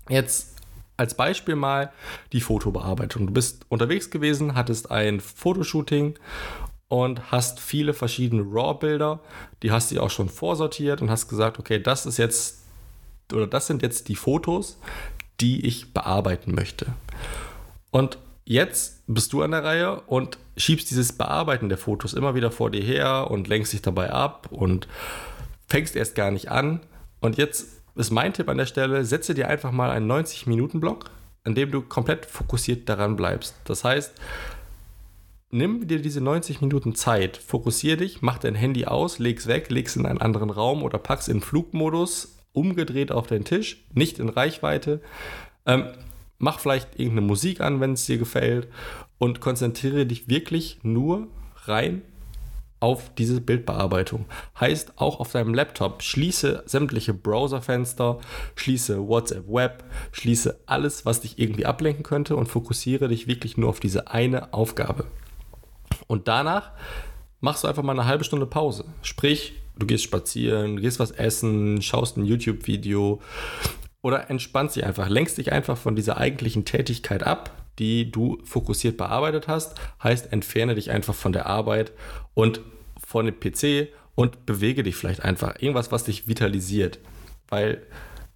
Jetzt 0.08 0.51
als 0.96 1.14
Beispiel 1.14 1.56
mal 1.56 1.92
die 2.32 2.40
Fotobearbeitung. 2.40 3.26
Du 3.26 3.32
bist 3.32 3.64
unterwegs 3.68 4.10
gewesen, 4.10 4.54
hattest 4.54 4.90
ein 4.90 5.20
Fotoshooting 5.20 6.18
und 6.88 7.32
hast 7.32 7.60
viele 7.60 7.94
verschiedene 7.94 8.42
RAW-Bilder, 8.42 9.20
die 9.62 9.70
hast 9.70 9.90
du 9.90 10.00
auch 10.00 10.10
schon 10.10 10.28
vorsortiert 10.28 11.00
und 11.00 11.10
hast 11.10 11.28
gesagt, 11.28 11.58
okay, 11.58 11.80
das 11.80 12.06
ist 12.06 12.18
jetzt 12.18 12.62
oder 13.32 13.46
das 13.46 13.66
sind 13.66 13.82
jetzt 13.82 14.08
die 14.08 14.16
Fotos, 14.16 14.78
die 15.40 15.66
ich 15.66 15.94
bearbeiten 15.94 16.54
möchte. 16.54 16.86
Und 17.90 18.18
jetzt 18.44 19.02
bist 19.06 19.32
du 19.32 19.42
an 19.42 19.52
der 19.52 19.64
Reihe 19.64 20.00
und 20.02 20.38
schiebst 20.56 20.90
dieses 20.90 21.12
Bearbeiten 21.12 21.68
der 21.68 21.78
Fotos 21.78 22.14
immer 22.14 22.34
wieder 22.34 22.50
vor 22.50 22.70
dir 22.70 22.82
her 22.82 23.30
und 23.30 23.48
lenkst 23.48 23.72
dich 23.72 23.82
dabei 23.82 24.10
ab 24.10 24.48
und 24.50 24.88
fängst 25.66 25.96
erst 25.96 26.14
gar 26.14 26.30
nicht 26.30 26.50
an. 26.50 26.80
Und 27.20 27.38
jetzt 27.38 27.81
ist 27.94 28.10
mein 28.10 28.32
Tipp 28.32 28.48
an 28.48 28.58
der 28.58 28.66
Stelle, 28.66 29.04
setze 29.04 29.34
dir 29.34 29.48
einfach 29.48 29.72
mal 29.72 29.90
einen 29.90 30.10
90-Minuten-Block, 30.10 31.10
an 31.44 31.54
dem 31.54 31.70
du 31.70 31.82
komplett 31.82 32.26
fokussiert 32.26 32.88
daran 32.88 33.16
bleibst. 33.16 33.54
Das 33.64 33.84
heißt, 33.84 34.14
nimm 35.50 35.86
dir 35.86 36.00
diese 36.00 36.20
90 36.20 36.60
Minuten 36.60 36.94
Zeit, 36.94 37.36
fokussiere 37.36 37.98
dich, 37.98 38.22
mach 38.22 38.38
dein 38.38 38.54
Handy 38.54 38.86
aus, 38.86 39.18
leg's 39.18 39.46
weg, 39.46 39.70
leg's 39.70 39.96
in 39.96 40.06
einen 40.06 40.20
anderen 40.20 40.50
Raum 40.50 40.82
oder 40.82 40.98
pack's 40.98 41.28
in 41.28 41.40
Flugmodus, 41.40 42.38
umgedreht 42.52 43.12
auf 43.12 43.26
den 43.26 43.44
Tisch, 43.44 43.84
nicht 43.92 44.18
in 44.18 44.28
Reichweite. 44.28 45.00
Ähm, 45.66 45.88
mach 46.38 46.58
vielleicht 46.58 46.98
irgendeine 46.98 47.26
Musik 47.26 47.60
an, 47.60 47.80
wenn 47.80 47.92
es 47.92 48.06
dir 48.06 48.18
gefällt 48.18 48.68
und 49.18 49.40
konzentriere 49.40 50.06
dich 50.06 50.28
wirklich 50.28 50.80
nur 50.82 51.28
rein 51.64 52.02
auf 52.82 53.14
diese 53.16 53.40
Bildbearbeitung. 53.40 54.26
Heißt, 54.58 54.94
auch 54.96 55.20
auf 55.20 55.30
deinem 55.30 55.54
Laptop 55.54 56.02
schließe 56.02 56.64
sämtliche 56.66 57.14
Browserfenster, 57.14 58.18
schließe 58.56 59.06
WhatsApp 59.06 59.48
Web, 59.48 59.84
schließe 60.10 60.58
alles, 60.66 61.06
was 61.06 61.20
dich 61.20 61.38
irgendwie 61.38 61.64
ablenken 61.64 62.02
könnte 62.02 62.34
und 62.34 62.46
fokussiere 62.46 63.08
dich 63.08 63.28
wirklich 63.28 63.56
nur 63.56 63.68
auf 63.68 63.78
diese 63.78 64.10
eine 64.10 64.52
Aufgabe. 64.52 65.04
Und 66.08 66.26
danach 66.26 66.72
machst 67.40 67.62
du 67.62 67.68
einfach 67.68 67.84
mal 67.84 67.92
eine 67.92 68.06
halbe 68.06 68.24
Stunde 68.24 68.46
Pause. 68.46 68.84
Sprich, 69.02 69.54
du 69.78 69.86
gehst 69.86 70.02
spazieren, 70.02 70.80
gehst 70.80 70.98
was 70.98 71.12
essen, 71.12 71.80
schaust 71.82 72.16
ein 72.16 72.24
YouTube-Video 72.24 73.20
oder 74.02 74.28
entspannst 74.28 74.74
dich 74.74 74.84
einfach, 74.84 75.08
lenkst 75.08 75.38
dich 75.38 75.52
einfach 75.52 75.76
von 75.76 75.94
dieser 75.94 76.16
eigentlichen 76.16 76.64
Tätigkeit 76.64 77.22
ab, 77.22 77.61
die 77.78 78.10
du 78.10 78.38
fokussiert 78.44 78.96
bearbeitet 78.96 79.48
hast. 79.48 79.80
Heißt, 80.02 80.32
entferne 80.32 80.74
dich 80.74 80.90
einfach 80.90 81.14
von 81.14 81.32
der 81.32 81.46
Arbeit 81.46 81.92
und 82.34 82.60
von 83.04 83.26
dem 83.26 83.38
PC 83.38 83.88
und 84.14 84.46
bewege 84.46 84.82
dich 84.82 84.96
vielleicht 84.96 85.24
einfach. 85.24 85.56
Irgendwas, 85.60 85.92
was 85.92 86.04
dich 86.04 86.28
vitalisiert. 86.28 86.98
Weil 87.48 87.82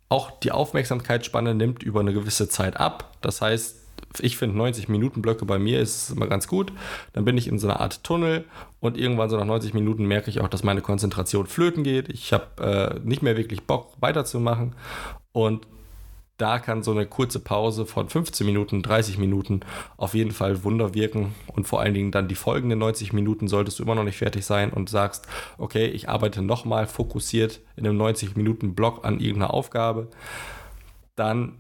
auch 0.09 0.31
die 0.41 0.53
Aufmerksamkeitsspanne 0.53 1.55
nimmt 1.55 1.83
über 1.83 2.01
eine 2.01 2.13
gewisse 2.13 2.49
Zeit 2.49 2.79
ab. 2.79 3.17
Das 3.21 3.41
heißt, 3.41 3.87
ich 4.21 4.37
finde 4.37 4.57
90 4.57 4.89
Minuten 4.89 5.23
Blöcke 5.23 5.45
bei 5.45 5.59
mir 5.59 5.81
ist 5.81 6.11
immer 6.11 6.27
ganz 6.27 6.49
gut. 6.49 6.73
Dann 7.13 7.25
bin 7.25 7.37
ich 7.37 7.49
in 7.49 7.59
so 7.59 7.69
einer 7.69 7.81
Art 7.81 8.05
Tunnel 8.05 8.45
und 8.81 8.97
irgendwann 8.97 9.31
so 9.31 9.37
nach 9.37 9.45
90 9.45 9.75
Minuten 9.75 10.07
merke 10.07 10.31
ich 10.31 10.41
auch, 10.41 10.49
dass 10.49 10.63
meine 10.63 10.81
Konzentration 10.81 11.47
flöten 11.47 11.83
geht. 11.83 12.09
Ich 12.09 12.33
habe 12.33 12.99
äh, 13.05 13.07
nicht 13.07 13.23
mehr 13.23 13.37
wirklich 13.37 13.65
Bock 13.65 13.95
weiterzumachen 14.01 14.75
und 15.33 15.67
da 16.39 16.59
kann 16.59 16.83
so 16.83 16.91
eine 16.91 17.07
kurze 17.07 17.41
Pause 17.41 17.87
von 17.87 18.09
15 18.09 18.45
Minuten, 18.47 18.83
30 18.83 19.17
Minuten 19.17 19.61
auf 19.97 20.15
jeden 20.15 20.33
Fall 20.33 20.65
Wunder 20.65 20.93
wirken. 20.93 21.35
Und 21.47 21.67
vor 21.67 21.81
allen 21.81 21.95
Dingen 21.95 22.13
dann 22.13 22.29
die 22.29 22.35
folgenden 22.35 22.79
90 22.79 23.13
Minuten 23.13 23.49
solltest 23.49 23.79
du 23.79 23.83
immer 23.83 23.95
noch 23.95 24.05
nicht 24.05 24.19
fertig 24.19 24.45
sein 24.45 24.71
und 24.71 24.91
sagst, 24.91 25.27
okay, 25.57 25.87
ich 25.87 26.09
arbeite 26.09 26.43
nochmal 26.43 26.87
fokussiert 26.87 27.61
in 27.77 27.87
einem 27.87 27.97
90 27.97 28.37
Minuten 28.37 28.75
Block 28.75 29.05
an 29.05 29.19
irgendeiner 29.19 29.55
Aufgabe. 29.55 30.09
Dann 31.15 31.55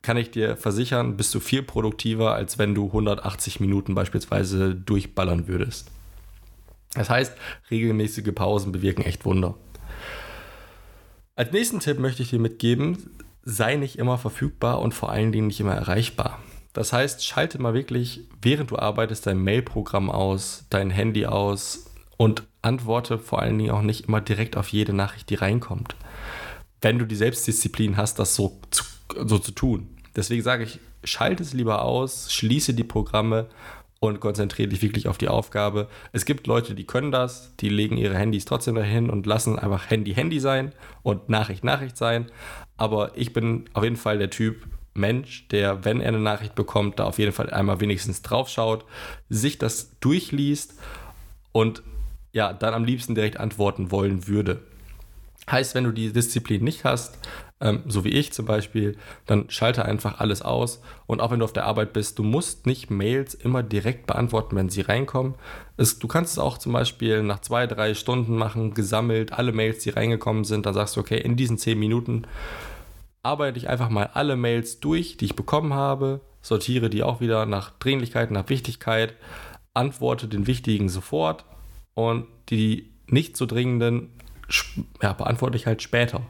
kann 0.00 0.16
ich 0.16 0.30
dir 0.30 0.56
versichern, 0.56 1.16
bist 1.16 1.34
du 1.34 1.40
viel 1.40 1.62
produktiver, 1.62 2.34
als 2.34 2.58
wenn 2.58 2.74
du 2.74 2.86
180 2.86 3.60
Minuten 3.60 3.94
beispielsweise 3.94 4.74
durchballern 4.74 5.48
würdest. 5.48 5.90
Das 6.94 7.10
heißt, 7.10 7.36
regelmäßige 7.70 8.32
Pausen 8.34 8.72
bewirken 8.72 9.02
echt 9.02 9.24
Wunder. 9.24 9.54
Als 11.36 11.52
nächsten 11.52 11.80
Tipp 11.80 11.98
möchte 11.98 12.22
ich 12.22 12.30
dir 12.30 12.38
mitgeben, 12.38 13.10
sei 13.44 13.76
nicht 13.76 13.98
immer 13.98 14.18
verfügbar 14.18 14.80
und 14.80 14.94
vor 14.94 15.10
allen 15.10 15.32
Dingen 15.32 15.48
nicht 15.48 15.60
immer 15.60 15.74
erreichbar. 15.74 16.38
Das 16.72 16.92
heißt, 16.92 17.24
schalte 17.24 17.60
mal 17.60 17.74
wirklich, 17.74 18.22
während 18.42 18.70
du 18.70 18.78
arbeitest, 18.78 19.26
dein 19.26 19.38
Mailprogramm 19.38 20.10
aus, 20.10 20.66
dein 20.70 20.90
Handy 20.90 21.26
aus 21.26 21.86
und 22.16 22.42
antworte 22.62 23.18
vor 23.18 23.40
allen 23.40 23.58
Dingen 23.58 23.70
auch 23.70 23.82
nicht 23.82 24.08
immer 24.08 24.20
direkt 24.20 24.56
auf 24.56 24.68
jede 24.68 24.92
Nachricht, 24.92 25.30
die 25.30 25.36
reinkommt. 25.36 25.94
Wenn 26.80 26.98
du 26.98 27.06
die 27.06 27.16
Selbstdisziplin 27.16 27.96
hast, 27.96 28.18
das 28.18 28.34
so 28.34 28.60
zu, 28.70 28.84
so 29.24 29.38
zu 29.38 29.52
tun. 29.52 29.88
Deswegen 30.16 30.42
sage 30.42 30.64
ich, 30.64 30.80
schalte 31.04 31.42
es 31.42 31.52
lieber 31.52 31.82
aus, 31.82 32.32
schließe 32.32 32.74
die 32.74 32.84
Programme 32.84 33.48
und 34.08 34.20
konzentriere 34.20 34.68
dich 34.68 34.82
wirklich 34.82 35.08
auf 35.08 35.18
die 35.18 35.28
Aufgabe. 35.28 35.88
Es 36.12 36.24
gibt 36.24 36.46
Leute, 36.46 36.74
die 36.74 36.84
können 36.84 37.10
das, 37.10 37.54
die 37.56 37.68
legen 37.68 37.96
ihre 37.96 38.16
Handys 38.16 38.44
trotzdem 38.44 38.74
dahin 38.74 39.10
und 39.10 39.26
lassen 39.26 39.58
einfach 39.58 39.90
Handy 39.90 40.14
Handy 40.14 40.40
sein 40.40 40.72
und 41.02 41.28
Nachricht 41.28 41.64
Nachricht 41.64 41.96
sein. 41.96 42.30
Aber 42.76 43.12
ich 43.16 43.32
bin 43.32 43.64
auf 43.72 43.84
jeden 43.84 43.96
Fall 43.96 44.18
der 44.18 44.30
Typ 44.30 44.66
Mensch, 44.94 45.48
der, 45.48 45.84
wenn 45.84 46.00
er 46.00 46.08
eine 46.08 46.20
Nachricht 46.20 46.54
bekommt, 46.54 46.98
da 46.98 47.04
auf 47.04 47.18
jeden 47.18 47.32
Fall 47.32 47.50
einmal 47.50 47.80
wenigstens 47.80 48.22
drauf 48.22 48.48
schaut, 48.48 48.84
sich 49.28 49.58
das 49.58 49.98
durchliest 50.00 50.74
und 51.52 51.82
ja, 52.32 52.52
dann 52.52 52.74
am 52.74 52.84
liebsten 52.84 53.14
direkt 53.14 53.38
antworten 53.38 53.90
wollen 53.90 54.26
würde. 54.28 54.60
Heißt, 55.50 55.74
wenn 55.74 55.84
du 55.84 55.92
die 55.92 56.12
Disziplin 56.12 56.64
nicht 56.64 56.84
hast, 56.84 57.18
ähm, 57.60 57.82
so 57.86 58.04
wie 58.04 58.10
ich 58.10 58.32
zum 58.32 58.46
Beispiel, 58.46 58.96
dann 59.26 59.48
schalte 59.48 59.84
einfach 59.84 60.20
alles 60.20 60.42
aus. 60.42 60.80
Und 61.06 61.20
auch 61.20 61.30
wenn 61.30 61.38
du 61.38 61.44
auf 61.44 61.52
der 61.52 61.66
Arbeit 61.66 61.92
bist, 61.92 62.18
du 62.18 62.22
musst 62.22 62.66
nicht 62.66 62.90
Mails 62.90 63.34
immer 63.34 63.62
direkt 63.62 64.06
beantworten, 64.06 64.56
wenn 64.56 64.68
sie 64.68 64.82
reinkommen. 64.82 65.34
Es, 65.76 65.98
du 65.98 66.08
kannst 66.08 66.32
es 66.32 66.38
auch 66.38 66.58
zum 66.58 66.72
Beispiel 66.72 67.22
nach 67.22 67.40
zwei, 67.40 67.66
drei 67.66 67.94
Stunden 67.94 68.36
machen, 68.36 68.74
gesammelt, 68.74 69.32
alle 69.32 69.52
Mails, 69.52 69.82
die 69.82 69.90
reingekommen 69.90 70.44
sind. 70.44 70.66
Dann 70.66 70.74
sagst 70.74 70.96
du, 70.96 71.00
okay, 71.00 71.18
in 71.18 71.36
diesen 71.36 71.58
zehn 71.58 71.78
Minuten 71.78 72.26
arbeite 73.22 73.58
ich 73.58 73.68
einfach 73.68 73.88
mal 73.88 74.10
alle 74.12 74.36
Mails 74.36 74.80
durch, 74.80 75.16
die 75.16 75.26
ich 75.26 75.36
bekommen 75.36 75.72
habe, 75.72 76.20
sortiere 76.42 76.90
die 76.90 77.02
auch 77.02 77.20
wieder 77.20 77.46
nach 77.46 77.70
Dringlichkeit, 77.78 78.30
nach 78.30 78.48
Wichtigkeit, 78.50 79.14
antworte 79.72 80.28
den 80.28 80.46
wichtigen 80.46 80.88
sofort 80.88 81.44
und 81.94 82.26
die 82.50 82.92
nicht 83.06 83.36
so 83.36 83.46
dringenden 83.46 84.10
ja, 85.02 85.12
beantworte 85.12 85.56
ich 85.56 85.66
halt 85.66 85.82
später. 85.82 86.22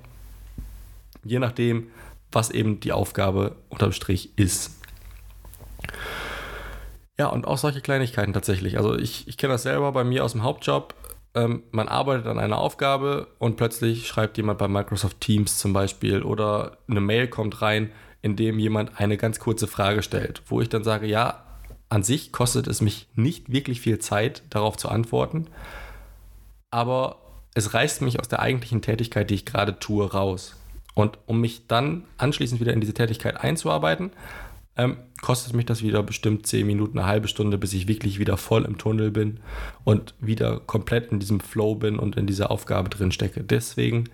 Je 1.24 1.38
nachdem, 1.38 1.88
was 2.30 2.50
eben 2.50 2.80
die 2.80 2.92
Aufgabe 2.92 3.56
unterm 3.68 3.92
Strich 3.92 4.36
ist. 4.36 4.72
Ja, 7.18 7.28
und 7.28 7.46
auch 7.46 7.58
solche 7.58 7.80
Kleinigkeiten 7.80 8.32
tatsächlich. 8.32 8.76
Also 8.76 8.96
ich, 8.96 9.28
ich 9.28 9.36
kenne 9.36 9.52
das 9.52 9.62
selber 9.62 9.92
bei 9.92 10.04
mir 10.04 10.24
aus 10.24 10.32
dem 10.32 10.42
Hauptjob. 10.42 10.94
Ähm, 11.34 11.62
man 11.70 11.88
arbeitet 11.88 12.26
an 12.26 12.38
einer 12.38 12.58
Aufgabe 12.58 13.28
und 13.38 13.56
plötzlich 13.56 14.06
schreibt 14.06 14.36
jemand 14.36 14.58
bei 14.58 14.68
Microsoft 14.68 15.20
Teams 15.20 15.58
zum 15.58 15.72
Beispiel 15.72 16.22
oder 16.22 16.78
eine 16.88 17.00
Mail 17.00 17.28
kommt 17.28 17.62
rein, 17.62 17.92
in 18.22 18.36
dem 18.36 18.58
jemand 18.58 19.00
eine 19.00 19.16
ganz 19.16 19.38
kurze 19.38 19.66
Frage 19.66 20.02
stellt, 20.02 20.42
wo 20.46 20.60
ich 20.60 20.68
dann 20.68 20.84
sage, 20.84 21.06
ja, 21.06 21.44
an 21.88 22.02
sich 22.02 22.32
kostet 22.32 22.66
es 22.66 22.80
mich 22.80 23.08
nicht 23.14 23.52
wirklich 23.52 23.80
viel 23.80 23.98
Zeit, 23.98 24.42
darauf 24.50 24.76
zu 24.76 24.88
antworten, 24.88 25.48
aber 26.70 27.16
es 27.54 27.72
reißt 27.72 28.02
mich 28.02 28.20
aus 28.20 28.28
der 28.28 28.40
eigentlichen 28.40 28.82
Tätigkeit, 28.82 29.30
die 29.30 29.34
ich 29.34 29.46
gerade 29.46 29.78
tue, 29.78 30.10
raus. 30.10 30.56
Und 30.94 31.18
um 31.26 31.40
mich 31.40 31.66
dann 31.66 32.04
anschließend 32.18 32.60
wieder 32.60 32.72
in 32.72 32.80
diese 32.80 32.94
Tätigkeit 32.94 33.36
einzuarbeiten, 33.36 34.10
ähm, 34.76 34.96
kostet 35.22 35.54
mich 35.54 35.66
das 35.66 35.82
wieder 35.82 36.02
bestimmt 36.02 36.46
10 36.46 36.66
Minuten, 36.66 36.98
eine 36.98 37.06
halbe 37.06 37.28
Stunde, 37.28 37.58
bis 37.58 37.72
ich 37.72 37.86
wirklich 37.86 38.18
wieder 38.18 38.36
voll 38.36 38.64
im 38.64 38.76
Tunnel 38.76 39.10
bin 39.10 39.38
und 39.84 40.14
wieder 40.20 40.60
komplett 40.60 41.12
in 41.12 41.20
diesem 41.20 41.40
Flow 41.40 41.76
bin 41.76 41.98
und 41.98 42.16
in 42.16 42.26
dieser 42.26 42.50
Aufgabe 42.50 42.90
drin 42.90 43.12
stecke. 43.12 43.44
Deswegen 43.44 44.08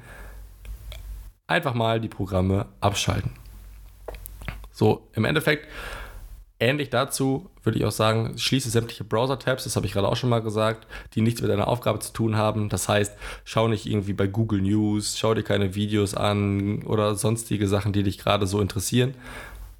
einfach 1.46 1.74
mal 1.74 2.00
die 2.00 2.08
Programme 2.08 2.66
abschalten. 2.80 3.32
So, 4.70 5.08
im 5.14 5.24
Endeffekt, 5.24 5.66
ähnlich 6.60 6.90
dazu 6.90 7.50
würde 7.62 7.78
ich 7.78 7.84
auch 7.84 7.92
sagen, 7.92 8.38
schließe 8.38 8.70
sämtliche 8.70 9.04
Browser-Tabs, 9.04 9.64
das 9.64 9.76
habe 9.76 9.86
ich 9.86 9.92
gerade 9.92 10.08
auch 10.08 10.16
schon 10.16 10.30
mal 10.30 10.42
gesagt, 10.42 10.86
die 11.14 11.20
nichts 11.20 11.42
mit 11.42 11.50
deiner 11.50 11.68
Aufgabe 11.68 11.98
zu 11.98 12.12
tun 12.12 12.36
haben. 12.36 12.68
Das 12.68 12.88
heißt, 12.88 13.16
schau 13.44 13.68
nicht 13.68 13.86
irgendwie 13.86 14.12
bei 14.12 14.26
Google 14.26 14.62
News, 14.62 15.18
schau 15.18 15.34
dir 15.34 15.42
keine 15.42 15.74
Videos 15.74 16.14
an 16.14 16.82
oder 16.82 17.14
sonstige 17.14 17.68
Sachen, 17.68 17.92
die 17.92 18.02
dich 18.02 18.18
gerade 18.18 18.46
so 18.46 18.60
interessieren. 18.60 19.14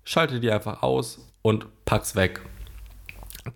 Schalte 0.05 0.41
die 0.41 0.51
einfach 0.51 0.83
aus 0.83 1.27
und 1.43 1.67
pack's 1.85 2.17
weg. 2.17 2.41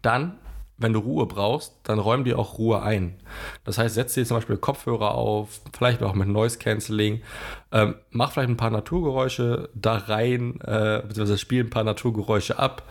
Dann 0.03 0.39
wenn 0.85 0.93
du 0.93 1.01
Ruhe 1.01 1.27
brauchst, 1.27 1.75
dann 1.83 1.99
räum 1.99 2.25
dir 2.25 2.39
auch 2.39 2.59
Ruhe 2.59 2.83
ein. 2.83 3.17
Das 3.65 3.79
heißt, 3.79 3.95
setz 3.95 4.15
dir 4.15 4.25
zum 4.25 4.37
Beispiel 4.37 4.59
Kopfhörer 4.59 5.15
auf, 5.15 5.61
vielleicht 5.77 6.03
auch 6.03 6.15
mit 6.15 6.29
Noise 6.29 6.59
Cancelling, 6.59 7.23
ähm, 7.73 7.97
mach 8.11 8.33
vielleicht 8.33 8.51
ein 8.51 8.57
paar 8.57 8.71
Naturgeräusche 8.71 9.71
da 9.75 9.97
rein, 9.97 10.61
äh, 10.61 11.03
beziehungsweise 11.07 11.39
spiel 11.39 11.65
ein 11.65 11.71
paar 11.71 11.85
Naturgeräusche 11.85 12.59
ab. 12.59 12.83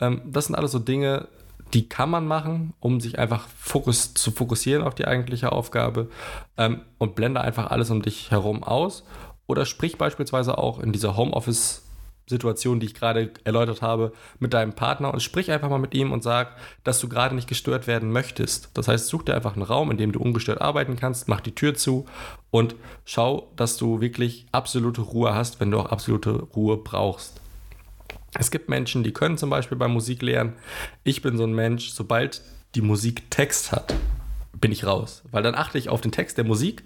Ähm, 0.00 0.22
das 0.24 0.46
sind 0.46 0.54
alles 0.54 0.72
so 0.72 0.78
Dinge, 0.78 1.26
die 1.74 1.88
kann 1.88 2.10
man 2.10 2.26
machen, 2.26 2.74
um 2.80 3.00
sich 3.00 3.18
einfach 3.18 3.48
Fokus, 3.58 4.14
zu 4.14 4.30
fokussieren 4.30 4.84
auf 4.84 4.94
die 4.94 5.06
eigentliche 5.06 5.50
Aufgabe 5.50 6.08
ähm, 6.56 6.82
und 6.98 7.16
blende 7.16 7.40
einfach 7.40 7.70
alles 7.70 7.90
um 7.90 8.02
dich 8.02 8.30
herum 8.30 8.62
aus. 8.62 9.04
Oder 9.48 9.66
sprich 9.66 9.98
beispielsweise 9.98 10.58
auch 10.58 10.78
in 10.78 10.92
dieser 10.92 11.16
Homeoffice- 11.16 11.82
Situation, 12.26 12.80
die 12.80 12.86
ich 12.86 12.94
gerade 12.94 13.30
erläutert 13.44 13.82
habe, 13.82 14.12
mit 14.38 14.54
deinem 14.54 14.72
Partner 14.72 15.12
und 15.12 15.20
sprich 15.20 15.50
einfach 15.50 15.68
mal 15.68 15.78
mit 15.78 15.94
ihm 15.94 16.12
und 16.12 16.22
sag, 16.22 16.56
dass 16.84 17.00
du 17.00 17.08
gerade 17.08 17.34
nicht 17.34 17.48
gestört 17.48 17.86
werden 17.86 18.12
möchtest. 18.12 18.70
Das 18.74 18.88
heißt, 18.88 19.08
such 19.08 19.24
dir 19.24 19.34
einfach 19.34 19.54
einen 19.54 19.62
Raum, 19.62 19.90
in 19.90 19.96
dem 19.96 20.12
du 20.12 20.20
ungestört 20.20 20.60
arbeiten 20.60 20.96
kannst, 20.96 21.28
mach 21.28 21.40
die 21.40 21.54
Tür 21.54 21.74
zu 21.74 22.06
und 22.50 22.74
schau, 23.04 23.50
dass 23.56 23.76
du 23.76 24.00
wirklich 24.00 24.46
absolute 24.52 25.00
Ruhe 25.00 25.34
hast, 25.34 25.60
wenn 25.60 25.70
du 25.70 25.78
auch 25.78 25.86
absolute 25.86 26.30
Ruhe 26.30 26.76
brauchst. 26.76 27.40
Es 28.38 28.50
gibt 28.50 28.68
Menschen, 28.68 29.02
die 29.02 29.12
können 29.12 29.36
zum 29.36 29.50
Beispiel 29.50 29.76
beim 29.76 29.92
Musik 29.92 30.22
lernen. 30.22 30.54
Ich 31.04 31.20
bin 31.20 31.36
so 31.36 31.44
ein 31.44 31.54
Mensch, 31.54 31.90
sobald 31.90 32.40
die 32.74 32.80
Musik 32.80 33.30
Text 33.30 33.72
hat, 33.72 33.94
bin 34.58 34.72
ich 34.72 34.86
raus, 34.86 35.22
weil 35.30 35.42
dann 35.42 35.54
achte 35.54 35.76
ich 35.76 35.90
auf 35.90 36.00
den 36.00 36.12
Text 36.12 36.38
der 36.38 36.44
Musik 36.44 36.82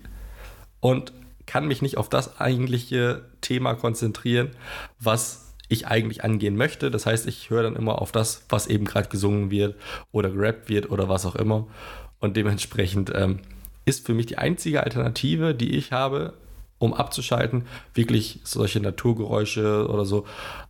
und 0.81 1.13
kann 1.47 1.67
mich 1.67 1.83
nicht 1.83 1.97
auf 1.97 2.09
das 2.09 2.41
eigentliche 2.41 3.25
Thema 3.41 3.75
konzentrieren, 3.75 4.51
was 4.99 5.55
ich 5.69 5.87
eigentlich 5.87 6.23
angehen 6.25 6.57
möchte. 6.57 6.91
Das 6.91 7.07
heißt, 7.07 7.27
ich 7.27 7.51
höre 7.51 7.63
dann 7.63 7.77
immer 7.77 8.01
auf 8.01 8.13
das, 8.13 8.45
was 8.49 8.67
eben 8.67 8.85
gerade 8.85 9.09
gesungen 9.09 9.51
wird 9.51 9.77
oder 10.13 10.31
gerappt 10.31 10.69
wird 10.69 10.91
oder 10.91 11.09
was 11.09 11.27
auch 11.27 11.37
immer. 11.37 11.67
Und 12.19 12.37
dementsprechend 12.37 13.13
ähm, 13.15 13.41
ist 13.85 14.07
für 14.07 14.15
mich 14.15 14.27
die 14.27 14.39
einzige 14.39 14.83
Alternative, 14.83 15.55
die 15.55 15.77
ich 15.77 15.93
habe, 15.93 16.35
um 16.79 16.93
abzuschalten, 16.93 17.67
wirklich 17.95 18.41
solche 18.45 18.81
Naturgeräusche 18.81 19.89
oder 19.89 20.05
so 20.05 20.27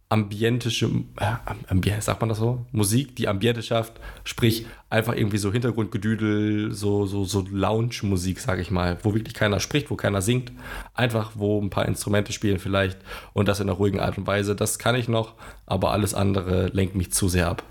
ambientische, 0.08 0.88
äh, 1.16 2.00
sagt 2.00 2.20
man 2.20 2.28
das 2.28 2.38
so? 2.38 2.64
Musik, 2.70 3.16
die 3.16 3.26
Ambiente 3.26 3.62
schafft, 3.62 3.94
sprich 4.22 4.66
einfach 4.88 5.16
irgendwie 5.16 5.38
so 5.38 5.52
Hintergrundgedüdel, 5.52 6.72
so, 6.72 7.06
so, 7.06 7.24
so 7.24 7.44
Lounge-Musik, 7.50 8.38
sag 8.38 8.60
ich 8.60 8.70
mal, 8.70 8.98
wo 9.02 9.14
wirklich 9.14 9.34
keiner 9.34 9.58
spricht, 9.58 9.90
wo 9.90 9.96
keiner 9.96 10.22
singt, 10.22 10.52
einfach 10.94 11.32
wo 11.34 11.60
ein 11.60 11.70
paar 11.70 11.86
Instrumente 11.86 12.32
spielen 12.32 12.60
vielleicht 12.60 12.98
und 13.32 13.48
das 13.48 13.58
in 13.58 13.68
einer 13.68 13.78
ruhigen 13.78 13.98
Art 13.98 14.16
und 14.16 14.26
Weise. 14.26 14.54
Das 14.54 14.78
kann 14.78 14.94
ich 14.94 15.08
noch, 15.08 15.34
aber 15.66 15.90
alles 15.90 16.14
andere 16.14 16.68
lenkt 16.68 16.94
mich 16.94 17.12
zu 17.12 17.28
sehr 17.28 17.48
ab. 17.48 17.64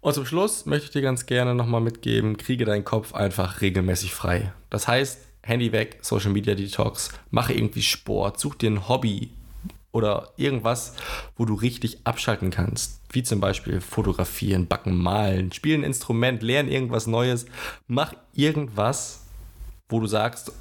Und 0.00 0.14
zum 0.14 0.24
Schluss 0.24 0.66
möchte 0.66 0.86
ich 0.86 0.92
dir 0.92 1.02
ganz 1.02 1.26
gerne 1.26 1.56
nochmal 1.56 1.80
mitgeben, 1.80 2.36
kriege 2.36 2.64
deinen 2.64 2.84
Kopf 2.84 3.12
einfach 3.12 3.60
regelmäßig 3.60 4.14
frei. 4.14 4.52
Das 4.70 4.86
heißt, 4.86 5.18
Handy 5.42 5.72
weg, 5.72 5.98
Social 6.02 6.30
Media 6.30 6.54
Detox, 6.54 7.10
mache 7.30 7.52
irgendwie 7.52 7.82
Sport, 7.82 8.38
such 8.38 8.54
dir 8.54 8.70
ein 8.70 8.88
Hobby, 8.88 9.32
oder 9.92 10.32
irgendwas, 10.36 10.94
wo 11.36 11.44
du 11.44 11.54
richtig 11.54 11.98
abschalten 12.04 12.50
kannst. 12.50 13.00
Wie 13.10 13.22
zum 13.22 13.40
Beispiel 13.40 13.80
fotografieren, 13.80 14.66
backen, 14.66 14.96
malen, 14.96 15.52
spielen 15.52 15.80
ein 15.80 15.86
Instrument, 15.86 16.42
lernen 16.42 16.70
irgendwas 16.70 17.06
Neues. 17.06 17.46
Mach 17.86 18.12
irgendwas, 18.34 19.24
wo 19.88 20.00
du 20.00 20.06
sagst, 20.06 20.52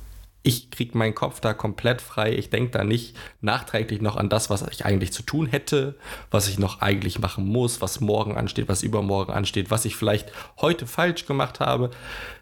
ich 0.44 0.72
kriege 0.72 0.98
meinen 0.98 1.14
Kopf 1.14 1.42
da 1.42 1.54
komplett 1.54 2.02
frei. 2.02 2.32
Ich 2.34 2.50
denke 2.50 2.72
da 2.72 2.86
nicht 2.86 3.18
nachträglich 3.42 4.00
noch 4.00 4.16
an 4.16 4.30
das, 4.30 4.50
was 4.50 4.66
ich 4.72 4.86
eigentlich 4.86 5.12
zu 5.12 5.24
tun 5.24 5.48
hätte, 5.48 5.96
was 6.32 6.48
ich 6.48 6.58
noch 6.58 6.80
eigentlich 6.80 7.20
machen 7.20 7.46
muss, 7.46 7.82
was 7.82 8.00
morgen 8.00 8.38
ansteht, 8.38 8.70
was 8.70 8.82
übermorgen 8.82 9.34
ansteht, 9.34 9.72
was 9.72 9.84
ich 9.84 9.98
vielleicht 9.98 10.32
heute 10.62 10.88
falsch 10.88 11.26
gemacht 11.26 11.60
habe. 11.60 11.92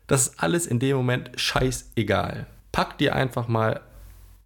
Das 0.06 0.28
ist 0.28 0.40
alles 0.40 0.68
in 0.68 0.78
dem 0.78 0.98
Moment 0.98 1.32
scheißegal. 1.36 2.46
Pack 2.72 3.00
dir 3.00 3.16
einfach 3.16 3.48
mal 3.48 3.82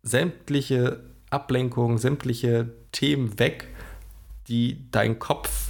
sämtliche 0.03 1.01
Ablenkung, 1.29 1.97
sämtliche 1.97 2.69
Themen 2.91 3.39
weg, 3.39 3.67
die 4.47 4.89
deinen 4.91 5.19
Kopf 5.19 5.69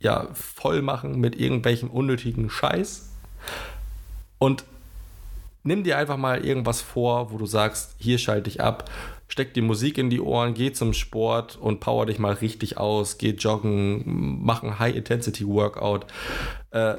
ja 0.00 0.28
voll 0.34 0.82
machen 0.82 1.18
mit 1.20 1.36
irgendwelchen 1.36 1.88
unnötigen 1.88 2.50
Scheiß. 2.50 3.10
Und 4.38 4.64
nimm 5.62 5.82
dir 5.82 5.98
einfach 5.98 6.16
mal 6.16 6.44
irgendwas 6.44 6.80
vor, 6.80 7.32
wo 7.32 7.38
du 7.38 7.46
sagst, 7.46 7.94
hier 7.98 8.18
schalte 8.18 8.50
ich 8.50 8.60
ab, 8.60 8.90
steck 9.28 9.54
die 9.54 9.62
Musik 9.62 9.98
in 9.98 10.10
die 10.10 10.20
Ohren, 10.20 10.54
geh 10.54 10.72
zum 10.72 10.92
Sport 10.92 11.56
und 11.56 11.80
power 11.80 12.06
dich 12.06 12.18
mal 12.18 12.34
richtig 12.34 12.76
aus, 12.76 13.18
geh 13.18 13.30
joggen, 13.30 14.44
mach 14.44 14.62
ein 14.62 14.78
High-Intensity-Workout. 14.78 16.06
Äh, 16.70 16.96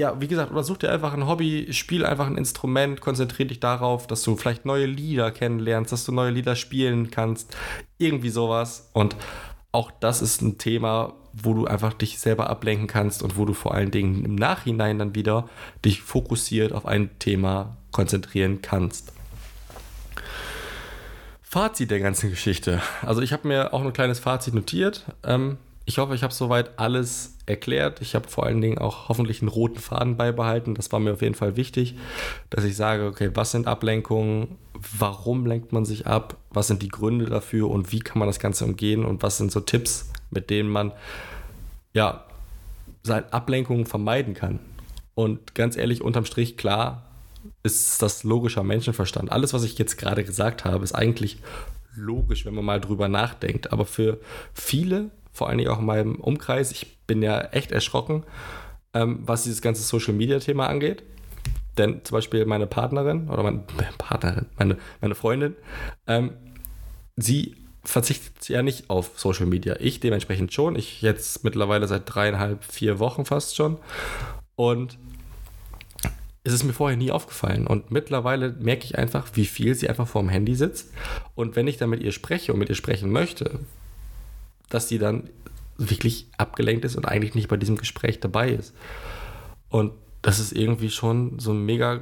ja, 0.00 0.18
wie 0.18 0.28
gesagt, 0.28 0.50
oder 0.50 0.64
such 0.64 0.78
dir 0.78 0.90
einfach 0.90 1.12
ein 1.12 1.26
Hobby, 1.26 1.68
spiel 1.72 2.06
einfach 2.06 2.26
ein 2.26 2.38
Instrument, 2.38 3.02
konzentriere 3.02 3.48
dich 3.48 3.60
darauf, 3.60 4.06
dass 4.06 4.22
du 4.22 4.34
vielleicht 4.34 4.64
neue 4.64 4.86
Lieder 4.86 5.30
kennenlernst, 5.30 5.92
dass 5.92 6.06
du 6.06 6.12
neue 6.12 6.30
Lieder 6.30 6.56
spielen 6.56 7.10
kannst, 7.10 7.54
irgendwie 7.98 8.30
sowas. 8.30 8.88
Und 8.94 9.14
auch 9.72 9.90
das 9.90 10.22
ist 10.22 10.40
ein 10.40 10.56
Thema, 10.56 11.12
wo 11.34 11.52
du 11.52 11.66
einfach 11.66 11.92
dich 11.92 12.18
selber 12.18 12.48
ablenken 12.48 12.86
kannst 12.86 13.22
und 13.22 13.36
wo 13.36 13.44
du 13.44 13.52
vor 13.52 13.74
allen 13.74 13.90
Dingen 13.90 14.24
im 14.24 14.36
Nachhinein 14.36 14.98
dann 14.98 15.14
wieder 15.14 15.48
dich 15.84 16.00
fokussiert 16.00 16.72
auf 16.72 16.86
ein 16.86 17.10
Thema 17.18 17.76
konzentrieren 17.92 18.62
kannst. 18.62 19.12
Fazit 21.42 21.90
der 21.90 22.00
ganzen 22.00 22.30
Geschichte. 22.30 22.80
Also 23.02 23.20
ich 23.20 23.34
habe 23.34 23.46
mir 23.46 23.74
auch 23.74 23.82
ein 23.82 23.92
kleines 23.92 24.18
Fazit 24.18 24.54
notiert. 24.54 25.04
Ähm, 25.24 25.58
ich 25.90 25.98
hoffe, 25.98 26.14
ich 26.14 26.22
habe 26.22 26.32
soweit 26.32 26.78
alles 26.78 27.36
erklärt. 27.46 28.00
Ich 28.00 28.14
habe 28.14 28.28
vor 28.28 28.46
allen 28.46 28.60
Dingen 28.60 28.78
auch 28.78 29.08
hoffentlich 29.08 29.42
einen 29.42 29.48
roten 29.48 29.80
Faden 29.80 30.16
beibehalten. 30.16 30.76
Das 30.76 30.92
war 30.92 31.00
mir 31.00 31.14
auf 31.14 31.20
jeden 31.20 31.34
Fall 31.34 31.56
wichtig, 31.56 31.96
dass 32.48 32.62
ich 32.62 32.76
sage, 32.76 33.06
okay, 33.06 33.32
was 33.34 33.50
sind 33.50 33.66
Ablenkungen? 33.66 34.56
Warum 34.96 35.46
lenkt 35.46 35.72
man 35.72 35.84
sich 35.84 36.06
ab? 36.06 36.36
Was 36.50 36.68
sind 36.68 36.82
die 36.82 36.88
Gründe 36.90 37.24
dafür 37.24 37.68
und 37.68 37.90
wie 37.90 37.98
kann 37.98 38.20
man 38.20 38.28
das 38.28 38.38
Ganze 38.38 38.66
umgehen? 38.66 39.04
Und 39.04 39.24
was 39.24 39.36
sind 39.36 39.50
so 39.50 39.58
Tipps, 39.58 40.12
mit 40.30 40.48
denen 40.48 40.68
man 40.68 40.92
ja 41.92 42.24
seine 43.02 43.32
Ablenkungen 43.32 43.84
vermeiden 43.84 44.34
kann? 44.34 44.60
Und 45.16 45.56
ganz 45.56 45.76
ehrlich, 45.76 46.02
unterm 46.02 46.24
Strich, 46.24 46.56
klar, 46.56 47.02
ist 47.64 48.00
das 48.00 48.22
logischer 48.22 48.62
Menschenverstand. 48.62 49.32
Alles, 49.32 49.52
was 49.54 49.64
ich 49.64 49.76
jetzt 49.76 49.98
gerade 49.98 50.22
gesagt 50.22 50.64
habe, 50.64 50.84
ist 50.84 50.94
eigentlich 50.94 51.38
logisch, 51.96 52.46
wenn 52.46 52.54
man 52.54 52.64
mal 52.64 52.80
drüber 52.80 53.08
nachdenkt. 53.08 53.72
Aber 53.72 53.86
für 53.86 54.20
viele 54.54 55.10
vor 55.32 55.48
allen 55.48 55.58
Dingen 55.58 55.70
auch 55.70 55.78
in 55.78 55.86
meinem 55.86 56.16
Umkreis. 56.16 56.72
Ich 56.72 56.98
bin 57.06 57.22
ja 57.22 57.40
echt 57.40 57.72
erschrocken, 57.72 58.24
ähm, 58.94 59.20
was 59.22 59.44
dieses 59.44 59.62
ganze 59.62 59.82
Social 59.82 60.14
Media 60.14 60.38
Thema 60.38 60.66
angeht. 60.68 61.02
Denn 61.78 62.04
zum 62.04 62.16
Beispiel 62.16 62.44
meine 62.46 62.66
Partnerin 62.66 63.28
oder 63.28 63.42
meine 63.42 63.64
Partnerin, 63.98 64.46
meine, 64.58 64.76
meine 65.00 65.14
Freundin, 65.14 65.56
ähm, 66.06 66.32
sie 67.16 67.56
verzichtet 67.82 68.48
ja 68.48 68.62
nicht 68.62 68.90
auf 68.90 69.12
Social 69.16 69.46
Media. 69.46 69.76
Ich 69.80 70.00
dementsprechend 70.00 70.52
schon. 70.52 70.76
Ich 70.76 71.00
jetzt 71.02 71.44
mittlerweile 71.44 71.86
seit 71.86 72.02
dreieinhalb, 72.06 72.64
vier 72.64 72.98
Wochen 72.98 73.24
fast 73.24 73.56
schon. 73.56 73.78
Und 74.54 74.98
es 76.42 76.52
ist 76.52 76.64
mir 76.64 76.72
vorher 76.72 76.96
nie 76.96 77.10
aufgefallen. 77.10 77.66
Und 77.66 77.90
mittlerweile 77.90 78.52
merke 78.58 78.84
ich 78.84 78.98
einfach, 78.98 79.28
wie 79.34 79.46
viel 79.46 79.74
sie 79.74 79.88
einfach 79.88 80.08
vorm 80.08 80.28
Handy 80.28 80.54
sitzt. 80.54 80.92
Und 81.34 81.56
wenn 81.56 81.66
ich 81.66 81.76
dann 81.76 81.90
mit 81.90 82.02
ihr 82.02 82.12
spreche 82.12 82.52
und 82.52 82.58
mit 82.58 82.68
ihr 82.68 82.74
sprechen 82.74 83.10
möchte, 83.10 83.60
dass 84.70 84.86
die 84.86 84.98
dann 84.98 85.28
wirklich 85.76 86.26
abgelenkt 86.36 86.84
ist 86.84 86.96
und 86.96 87.06
eigentlich 87.06 87.34
nicht 87.34 87.48
bei 87.48 87.56
diesem 87.56 87.76
Gespräch 87.76 88.20
dabei 88.20 88.50
ist. 88.50 88.74
Und 89.68 89.92
das 90.22 90.38
ist 90.38 90.52
irgendwie 90.52 90.90
schon 90.90 91.38
so 91.38 91.52
ein 91.52 91.64
mega 91.64 92.00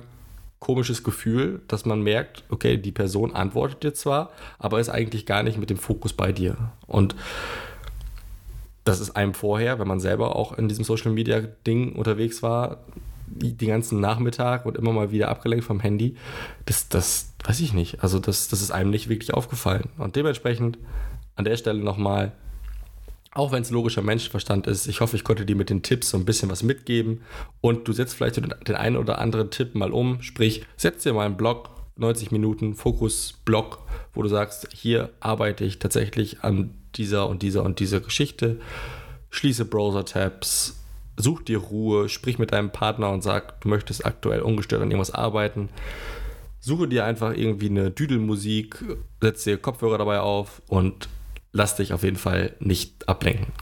komisches 0.59 1.05
Gefühl, 1.05 1.61
dass 1.69 1.85
man 1.85 2.03
merkt, 2.03 2.43
okay, 2.49 2.77
die 2.77 2.91
Person 2.91 3.35
antwortet 3.35 3.83
dir 3.85 3.95
zwar, 3.95 4.31
aber 4.59 4.81
ist 4.81 4.89
eigentlich 4.89 5.27
gar 5.27 5.43
nicht 5.43 5.59
mit 5.59 5.71
dem 5.71 5.77
Fokus 5.77 6.13
bei 6.13 6.33
dir. 6.33 6.57
Und 6.87 7.15
das 8.85 9.01
ist 9.01 9.17
einem 9.17 9.35
vorher, 9.35 9.79
wenn 9.79 9.87
man 9.87 10.01
selber 10.01 10.35
auch 10.35 10.57
in 10.57 10.67
diesem 10.67 10.85
Social 10.85 11.13
Media 11.13 11.41
Ding 11.67 11.93
unterwegs 11.93 12.43
war, 12.43 12.79
den 13.27 13.69
ganzen 13.69 14.01
Nachmittag 14.01 14.65
und 14.65 14.77
immer 14.77 14.93
mal 14.93 15.13
wieder 15.13 15.29
abgelenkt 15.29 15.65
vom 15.65 15.81
Handy. 15.81 16.17
Das, 16.65 16.89
das 16.89 17.35
weiß 17.45 17.61
ich 17.61 17.75
nicht. 17.75 18.03
Also 18.03 18.19
das, 18.19 18.49
das 18.49 18.63
ist 18.63 18.71
einem 18.71 18.91
nicht 18.91 19.09
wirklich 19.09 19.35
aufgefallen. 19.35 19.91
Und 19.99 20.17
dementsprechend 20.17 20.79
an 21.37 21.45
der 21.45 21.57
Stelle 21.57 21.81
nochmal, 21.81 22.33
auch 23.33 23.53
wenn 23.53 23.63
es 23.63 23.71
logischer 23.71 24.03
Menschenverstand 24.03 24.67
ist, 24.67 24.87
ich 24.87 25.01
hoffe, 25.01 25.17
ich 25.17 25.25
konnte 25.25 25.45
dir 25.45 25.57
mit 25.57 25.71
den 25.71 25.83
Tipps 25.83 26.11
so 26.11 26.17
ein 26.17 26.25
bisschen 26.25 26.51
was 26.51 26.63
mitgeben 26.63 27.23
und 27.61 27.87
du 27.87 27.93
setzt 27.93 28.15
vielleicht 28.15 28.37
den 28.37 28.77
einen 28.77 28.97
oder 28.97 29.19
anderen 29.19 29.51
Tipp 29.51 29.75
mal 29.75 29.93
um. 29.93 30.23
Sprich, 30.23 30.65
setz 30.77 31.03
dir 31.03 31.13
mal 31.13 31.27
einen 31.27 31.37
Blog, 31.37 31.71
90 31.97 32.31
Minuten 32.31 32.75
Fokus-Blog, 32.75 33.81
wo 34.15 34.23
du 34.23 34.29
sagst, 34.29 34.69
hier 34.73 35.11
arbeite 35.21 35.65
ich 35.65 35.79
tatsächlich 35.79 36.43
an 36.43 36.75
dieser 36.95 37.29
und 37.29 37.43
dieser 37.43 37.65
und 37.65 37.81
dieser 37.81 38.01
Geschichte. 38.01 38.61
Schließe 39.31 39.67
Browser-Tabs, 39.67 40.81
such 41.17 41.43
dir 41.43 41.59
Ruhe, 41.59 42.09
sprich 42.09 42.39
mit 42.39 42.53
deinem 42.53 42.71
Partner 42.71 43.11
und 43.11 43.23
sag, 43.23 43.61
du 43.61 43.69
möchtest 43.69 44.07
aktuell 44.07 44.41
ungestört 44.41 44.81
an 44.81 44.91
irgendwas 44.91 45.11
arbeiten. 45.11 45.69
Suche 46.61 46.89
dir 46.89 47.05
einfach 47.05 47.37
irgendwie 47.37 47.69
eine 47.69 47.91
Düdelmusik, 47.91 48.85
setz 49.21 49.45
dir 49.45 49.59
Kopfhörer 49.59 49.99
dabei 49.99 50.21
auf 50.21 50.63
und 50.69 51.09
lass 51.53 51.77
dich 51.77 51.93
auf 51.93 52.03
jeden 52.03 52.17
Fall 52.17 52.55
nicht 52.61 53.09
ablenken. 53.09 53.53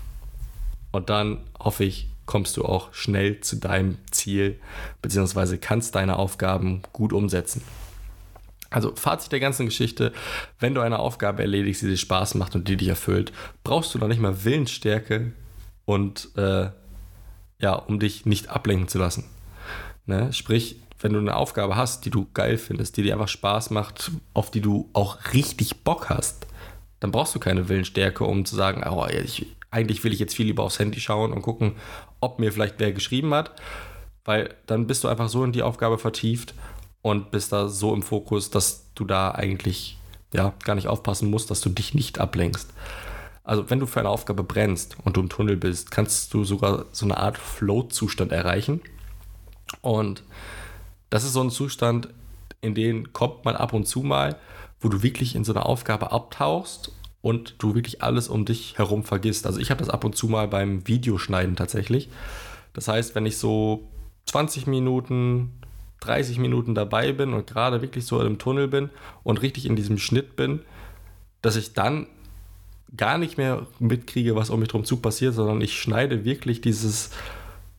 Und 0.93 1.11
dann 1.11 1.39
hoffe 1.59 1.85
ich, 1.85 2.09
kommst 2.27 2.57
du 2.57 2.65
auch 2.65 2.93
schnell 2.93 3.41
zu 3.41 3.57
deinem 3.57 3.99
Ziel, 4.11 4.59
beziehungsweise 5.01 5.59
kannst 5.59 5.95
deine 5.95 6.17
Aufgaben 6.17 6.83
gut 6.93 7.13
umsetzen. 7.13 7.63
Also 8.69 8.95
Fazit 8.97 9.31
der 9.31 9.41
ganzen 9.41 9.67
Geschichte, 9.67 10.13
wenn 10.59 10.75
du 10.75 10.81
eine 10.81 10.99
Aufgabe 10.99 11.43
erledigst, 11.43 11.83
die 11.83 11.87
dir 11.87 11.97
Spaß 11.97 12.35
macht 12.35 12.57
und 12.57 12.69
die 12.69 12.77
dich 12.77 12.89
erfüllt, 12.89 13.33
brauchst 13.63 13.95
du 13.95 13.99
noch 13.99 14.09
nicht 14.09 14.21
mal 14.21 14.45
Willensstärke 14.45 15.33
und 15.85 16.31
äh, 16.37 16.71
ja, 17.59 17.75
um 17.75 18.01
dich 18.01 18.27
nicht 18.27 18.49
ablenken 18.49 18.89
zu 18.89 18.99
lassen. 18.99 19.25
Ne? 20.05 20.33
Sprich, 20.33 20.81
wenn 21.01 21.13
du 21.13 21.21
eine 21.21 21.37
Aufgabe 21.37 21.77
hast, 21.77 22.05
die 22.05 22.11
du 22.11 22.27
geil 22.35 22.59
findest, 22.59 22.97
die 22.97 23.03
dir 23.03 23.15
einfach 23.15 23.29
Spaß 23.29 23.71
macht, 23.71 24.11
auf 24.35 24.51
die 24.51 24.61
du 24.61 24.91
auch 24.93 25.19
richtig 25.33 25.85
Bock 25.85 26.09
hast, 26.09 26.47
dann 27.01 27.11
brauchst 27.11 27.35
du 27.35 27.39
keine 27.39 27.69
Willensstärke, 27.69 28.25
um 28.25 28.45
zu 28.45 28.57
sagen, 28.57 28.85
oh, 28.89 29.07
ich, 29.07 29.47
eigentlich 29.71 30.03
will 30.05 30.13
ich 30.13 30.19
jetzt 30.19 30.35
viel 30.35 30.47
lieber 30.47 30.63
aufs 30.63 30.79
Handy 30.79 31.01
schauen 31.01 31.33
und 31.33 31.43
gucken, 31.43 31.77
ob 32.21 32.39
mir 32.39 32.53
vielleicht 32.53 32.79
wer 32.79 32.93
geschrieben 32.93 33.35
hat, 33.35 33.53
weil 34.25 34.55
dann 34.67 34.87
bist 34.87 35.05
du 35.05 35.09
einfach 35.09 35.29
so 35.29 35.45
in 35.45 35.53
die 35.53 35.63
Aufgabe 35.63 35.99
vertieft 35.99 36.55
und 37.03 37.31
bist 37.31 37.53
da 37.53 37.69
so 37.69 37.95
im 37.95 38.03
Fokus, 38.03 38.51
dass 38.51 38.93
du 38.95 39.05
da 39.05 39.31
eigentlich 39.31 39.99
ja 40.33 40.55
gar 40.65 40.75
nicht 40.75 40.89
aufpassen 40.89 41.31
musst, 41.31 41.51
dass 41.51 41.61
du 41.61 41.69
dich 41.69 41.95
nicht 41.95 42.19
ablenkst. 42.19 42.73
Also 43.45 43.71
wenn 43.71 43.79
du 43.79 43.87
für 43.87 44.01
eine 44.01 44.09
Aufgabe 44.09 44.43
brennst 44.43 44.97
und 45.05 45.17
du 45.17 45.21
im 45.21 45.29
Tunnel 45.29 45.57
bist, 45.57 45.93
kannst 45.93 46.35
du 46.35 46.43
sogar 46.43 46.87
so 46.91 47.07
eine 47.07 47.17
Art 47.17 47.39
Flow-Zustand 47.39 48.33
erreichen. 48.33 48.81
Und 49.83 50.25
das 51.11 51.23
ist 51.23 51.35
so 51.35 51.43
ein 51.43 51.51
Zustand, 51.51 52.09
in 52.61 52.75
den 52.75 53.13
kommt 53.13 53.45
man 53.45 53.55
ab 53.55 53.73
und 53.73 53.87
zu 53.87 54.01
mal, 54.01 54.37
wo 54.87 54.89
du 54.89 55.03
wirklich 55.03 55.35
in 55.35 55.43
so 55.43 55.53
eine 55.53 55.67
Aufgabe 55.67 56.13
abtauchst 56.13 56.93
und 57.21 57.57
du 57.59 57.75
wirklich 57.75 58.05
alles 58.05 58.29
um 58.29 58.45
dich 58.45 58.79
herum 58.79 59.03
vergisst. 59.03 59.45
Also 59.45 59.59
ich 59.59 59.73
habe 59.73 59.81
das 59.81 59.91
ab 59.91 60.05
und 60.05 60.15
zu 60.15 60.29
mal 60.29 60.47
beim 60.47 60.87
Videoschneiden 60.87 61.57
tatsächlich. 61.57 62.09
Das 62.73 62.87
heißt, 62.87 63.17
wenn 63.17 63.27
ich 63.27 63.37
so 63.37 63.89
20 64.27 64.69
Minuten 64.69 65.51
30 66.03 66.39
Minuten 66.39 66.77
dabei 66.77 67.11
bin 67.11 67.33
und 67.33 67.49
gerade 67.49 67.83
wirklich 67.83 68.07
so 68.07 68.23
im 68.23 68.39
Tunnel 68.39 68.69
bin 68.69 68.91
und 69.25 69.43
richtig 69.43 69.67
in 69.67 69.75
diesem 69.75 69.99
Schnitt 69.99 70.37
bin, 70.37 70.61
dass 71.43 71.57
ich 71.57 71.73
dann 71.73 72.07
gar 72.97 73.19
nicht 73.19 73.39
mehr 73.39 73.67
mitkriege, 73.81 74.37
was 74.37 74.51
um 74.51 74.61
mich 74.61 74.69
drum 74.69 74.85
zu 74.85 74.99
passiert, 74.99 75.35
sondern 75.35 75.61
ich 75.63 75.81
schneide 75.81 76.25
wirklich 76.25 76.61
dieses, 76.61 77.11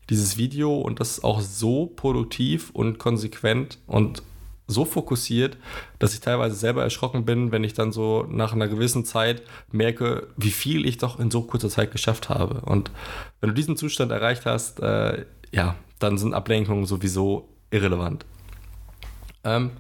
dieses 0.09 0.35
Video 0.37 0.75
und 0.75 0.99
das 0.99 1.23
auch 1.23 1.39
so 1.39 1.85
produktiv 1.85 2.71
und 2.71 2.99
konsequent 2.99 3.77
und 3.87 4.23
so 4.67 4.83
fokussiert, 4.85 5.57
dass 5.97 6.13
ich 6.13 6.19
teilweise 6.19 6.55
selber 6.55 6.83
erschrocken 6.83 7.25
bin, 7.25 7.51
wenn 7.51 7.63
ich 7.63 7.73
dann 7.73 7.91
so 7.91 8.25
nach 8.29 8.53
einer 8.53 8.67
gewissen 8.67 9.05
Zeit 9.05 9.41
merke, 9.71 10.27
wie 10.35 10.51
viel 10.51 10.85
ich 10.85 10.97
doch 10.97 11.19
in 11.19 11.31
so 11.31 11.43
kurzer 11.43 11.69
Zeit 11.69 11.91
geschafft 11.91 12.29
habe. 12.29 12.61
Und 12.61 12.91
wenn 13.39 13.49
du 13.49 13.55
diesen 13.55 13.77
Zustand 13.77 14.11
erreicht 14.11 14.45
hast, 14.45 14.81
äh, 14.81 15.25
ja, 15.51 15.75
dann 15.99 16.17
sind 16.17 16.33
Ablenkungen 16.33 16.85
sowieso 16.85 17.49
irrelevant. 17.71 18.25
Ähm, 19.43 19.71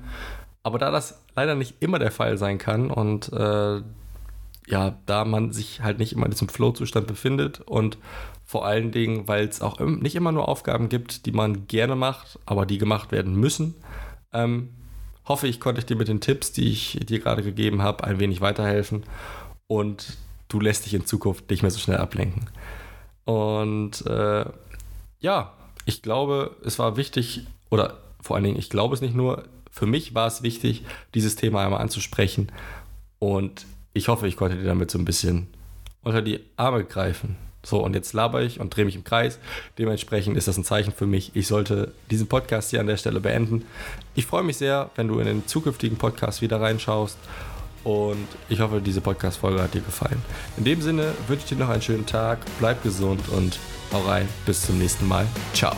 aber 0.63 0.79
da 0.79 0.91
das 0.91 1.21
leider 1.35 1.55
nicht 1.55 1.75
immer 1.81 1.99
der 1.99 2.11
Fall 2.11 2.37
sein 2.37 2.57
kann 2.57 2.89
und 2.89 3.31
äh, 3.31 3.81
ja, 4.69 4.97
da 5.05 5.23
man 5.23 5.53
sich 5.53 5.81
halt 5.81 5.97
nicht 5.99 6.11
immer 6.11 6.25
in 6.25 6.31
diesem 6.31 6.49
Flow-Zustand 6.49 7.07
befindet 7.07 7.61
und 7.61 7.97
vor 8.43 8.65
allen 8.65 8.91
Dingen, 8.91 9.27
weil 9.27 9.47
es 9.47 9.61
auch 9.61 9.79
nicht 9.79 10.15
immer 10.15 10.31
nur 10.31 10.47
Aufgaben 10.47 10.89
gibt, 10.89 11.25
die 11.25 11.31
man 11.31 11.67
gerne 11.67 11.95
macht, 11.95 12.39
aber 12.45 12.65
die 12.65 12.77
gemacht 12.77 13.11
werden 13.11 13.35
müssen, 13.35 13.75
ähm, 14.33 14.69
hoffe 15.25 15.47
ich, 15.47 15.59
konnte 15.59 15.83
dir 15.83 15.95
mit 15.95 16.07
den 16.07 16.21
Tipps, 16.21 16.51
die 16.51 16.69
ich 16.71 16.99
dir 17.03 17.19
gerade 17.19 17.43
gegeben 17.43 17.81
habe, 17.81 18.03
ein 18.03 18.19
wenig 18.19 18.41
weiterhelfen 18.41 19.03
und 19.67 20.17
du 20.47 20.59
lässt 20.59 20.85
dich 20.85 20.93
in 20.93 21.05
Zukunft 21.05 21.49
nicht 21.49 21.61
mehr 21.61 21.71
so 21.71 21.79
schnell 21.79 21.97
ablenken. 21.97 22.49
Und 23.25 24.05
äh, 24.05 24.45
ja, 25.19 25.53
ich 25.85 26.01
glaube, 26.01 26.55
es 26.63 26.79
war 26.79 26.97
wichtig, 26.97 27.45
oder 27.69 27.97
vor 28.21 28.35
allen 28.35 28.45
Dingen, 28.45 28.59
ich 28.59 28.69
glaube 28.69 28.95
es 28.95 29.01
nicht 29.01 29.15
nur, 29.15 29.43
für 29.71 29.85
mich 29.85 30.15
war 30.15 30.27
es 30.27 30.43
wichtig, 30.43 30.83
dieses 31.13 31.35
Thema 31.35 31.63
einmal 31.63 31.81
anzusprechen. 31.81 32.51
Und 33.19 33.65
ich 33.93 34.07
hoffe, 34.07 34.27
ich 34.27 34.37
konnte 34.37 34.57
dir 34.57 34.65
damit 34.65 34.91
so 34.91 34.97
ein 34.97 35.05
bisschen 35.05 35.47
unter 36.03 36.21
die 36.21 36.39
Arme 36.55 36.83
greifen. 36.83 37.35
So, 37.67 37.83
und 37.83 37.95
jetzt 37.95 38.13
laber 38.13 38.43
ich 38.43 38.61
und 38.61 38.73
drehe 38.73 38.85
mich 38.85 38.95
im 38.95 39.03
Kreis. 39.03 39.39
Dementsprechend 39.77 40.37
ist 40.37 40.47
das 40.47 40.55
ein 40.55 40.63
Zeichen 40.63 40.93
für 40.93 41.05
mich. 41.05 41.31
Ich 41.33 41.47
sollte 41.47 41.91
diesen 42.09 42.27
Podcast 42.27 42.69
hier 42.69 42.79
an 42.79 42.87
der 42.87 42.95
Stelle 42.95 43.19
beenden. 43.19 43.65
Ich 44.15 44.25
freue 44.25 44.43
mich 44.43 44.55
sehr, 44.55 44.89
wenn 44.95 45.09
du 45.09 45.19
in 45.19 45.25
den 45.25 45.47
zukünftigen 45.47 45.97
Podcast 45.97 46.41
wieder 46.41 46.61
reinschaust. 46.61 47.17
Und 47.83 48.27
ich 48.47 48.61
hoffe, 48.61 48.79
diese 48.79 49.01
Podcast-Folge 49.01 49.61
hat 49.61 49.73
dir 49.73 49.81
gefallen. 49.81 50.21
In 50.55 50.63
dem 50.63 50.81
Sinne 50.81 51.11
wünsche 51.27 51.43
ich 51.43 51.49
dir 51.49 51.57
noch 51.57 51.69
einen 51.69 51.81
schönen 51.81 52.05
Tag, 52.05 52.39
bleib 52.59 52.83
gesund 52.83 53.27
und 53.35 53.59
hau 53.91 53.99
rein. 53.99 54.29
Bis 54.45 54.65
zum 54.65 54.77
nächsten 54.77 55.05
Mal. 55.05 55.27
Ciao. 55.53 55.75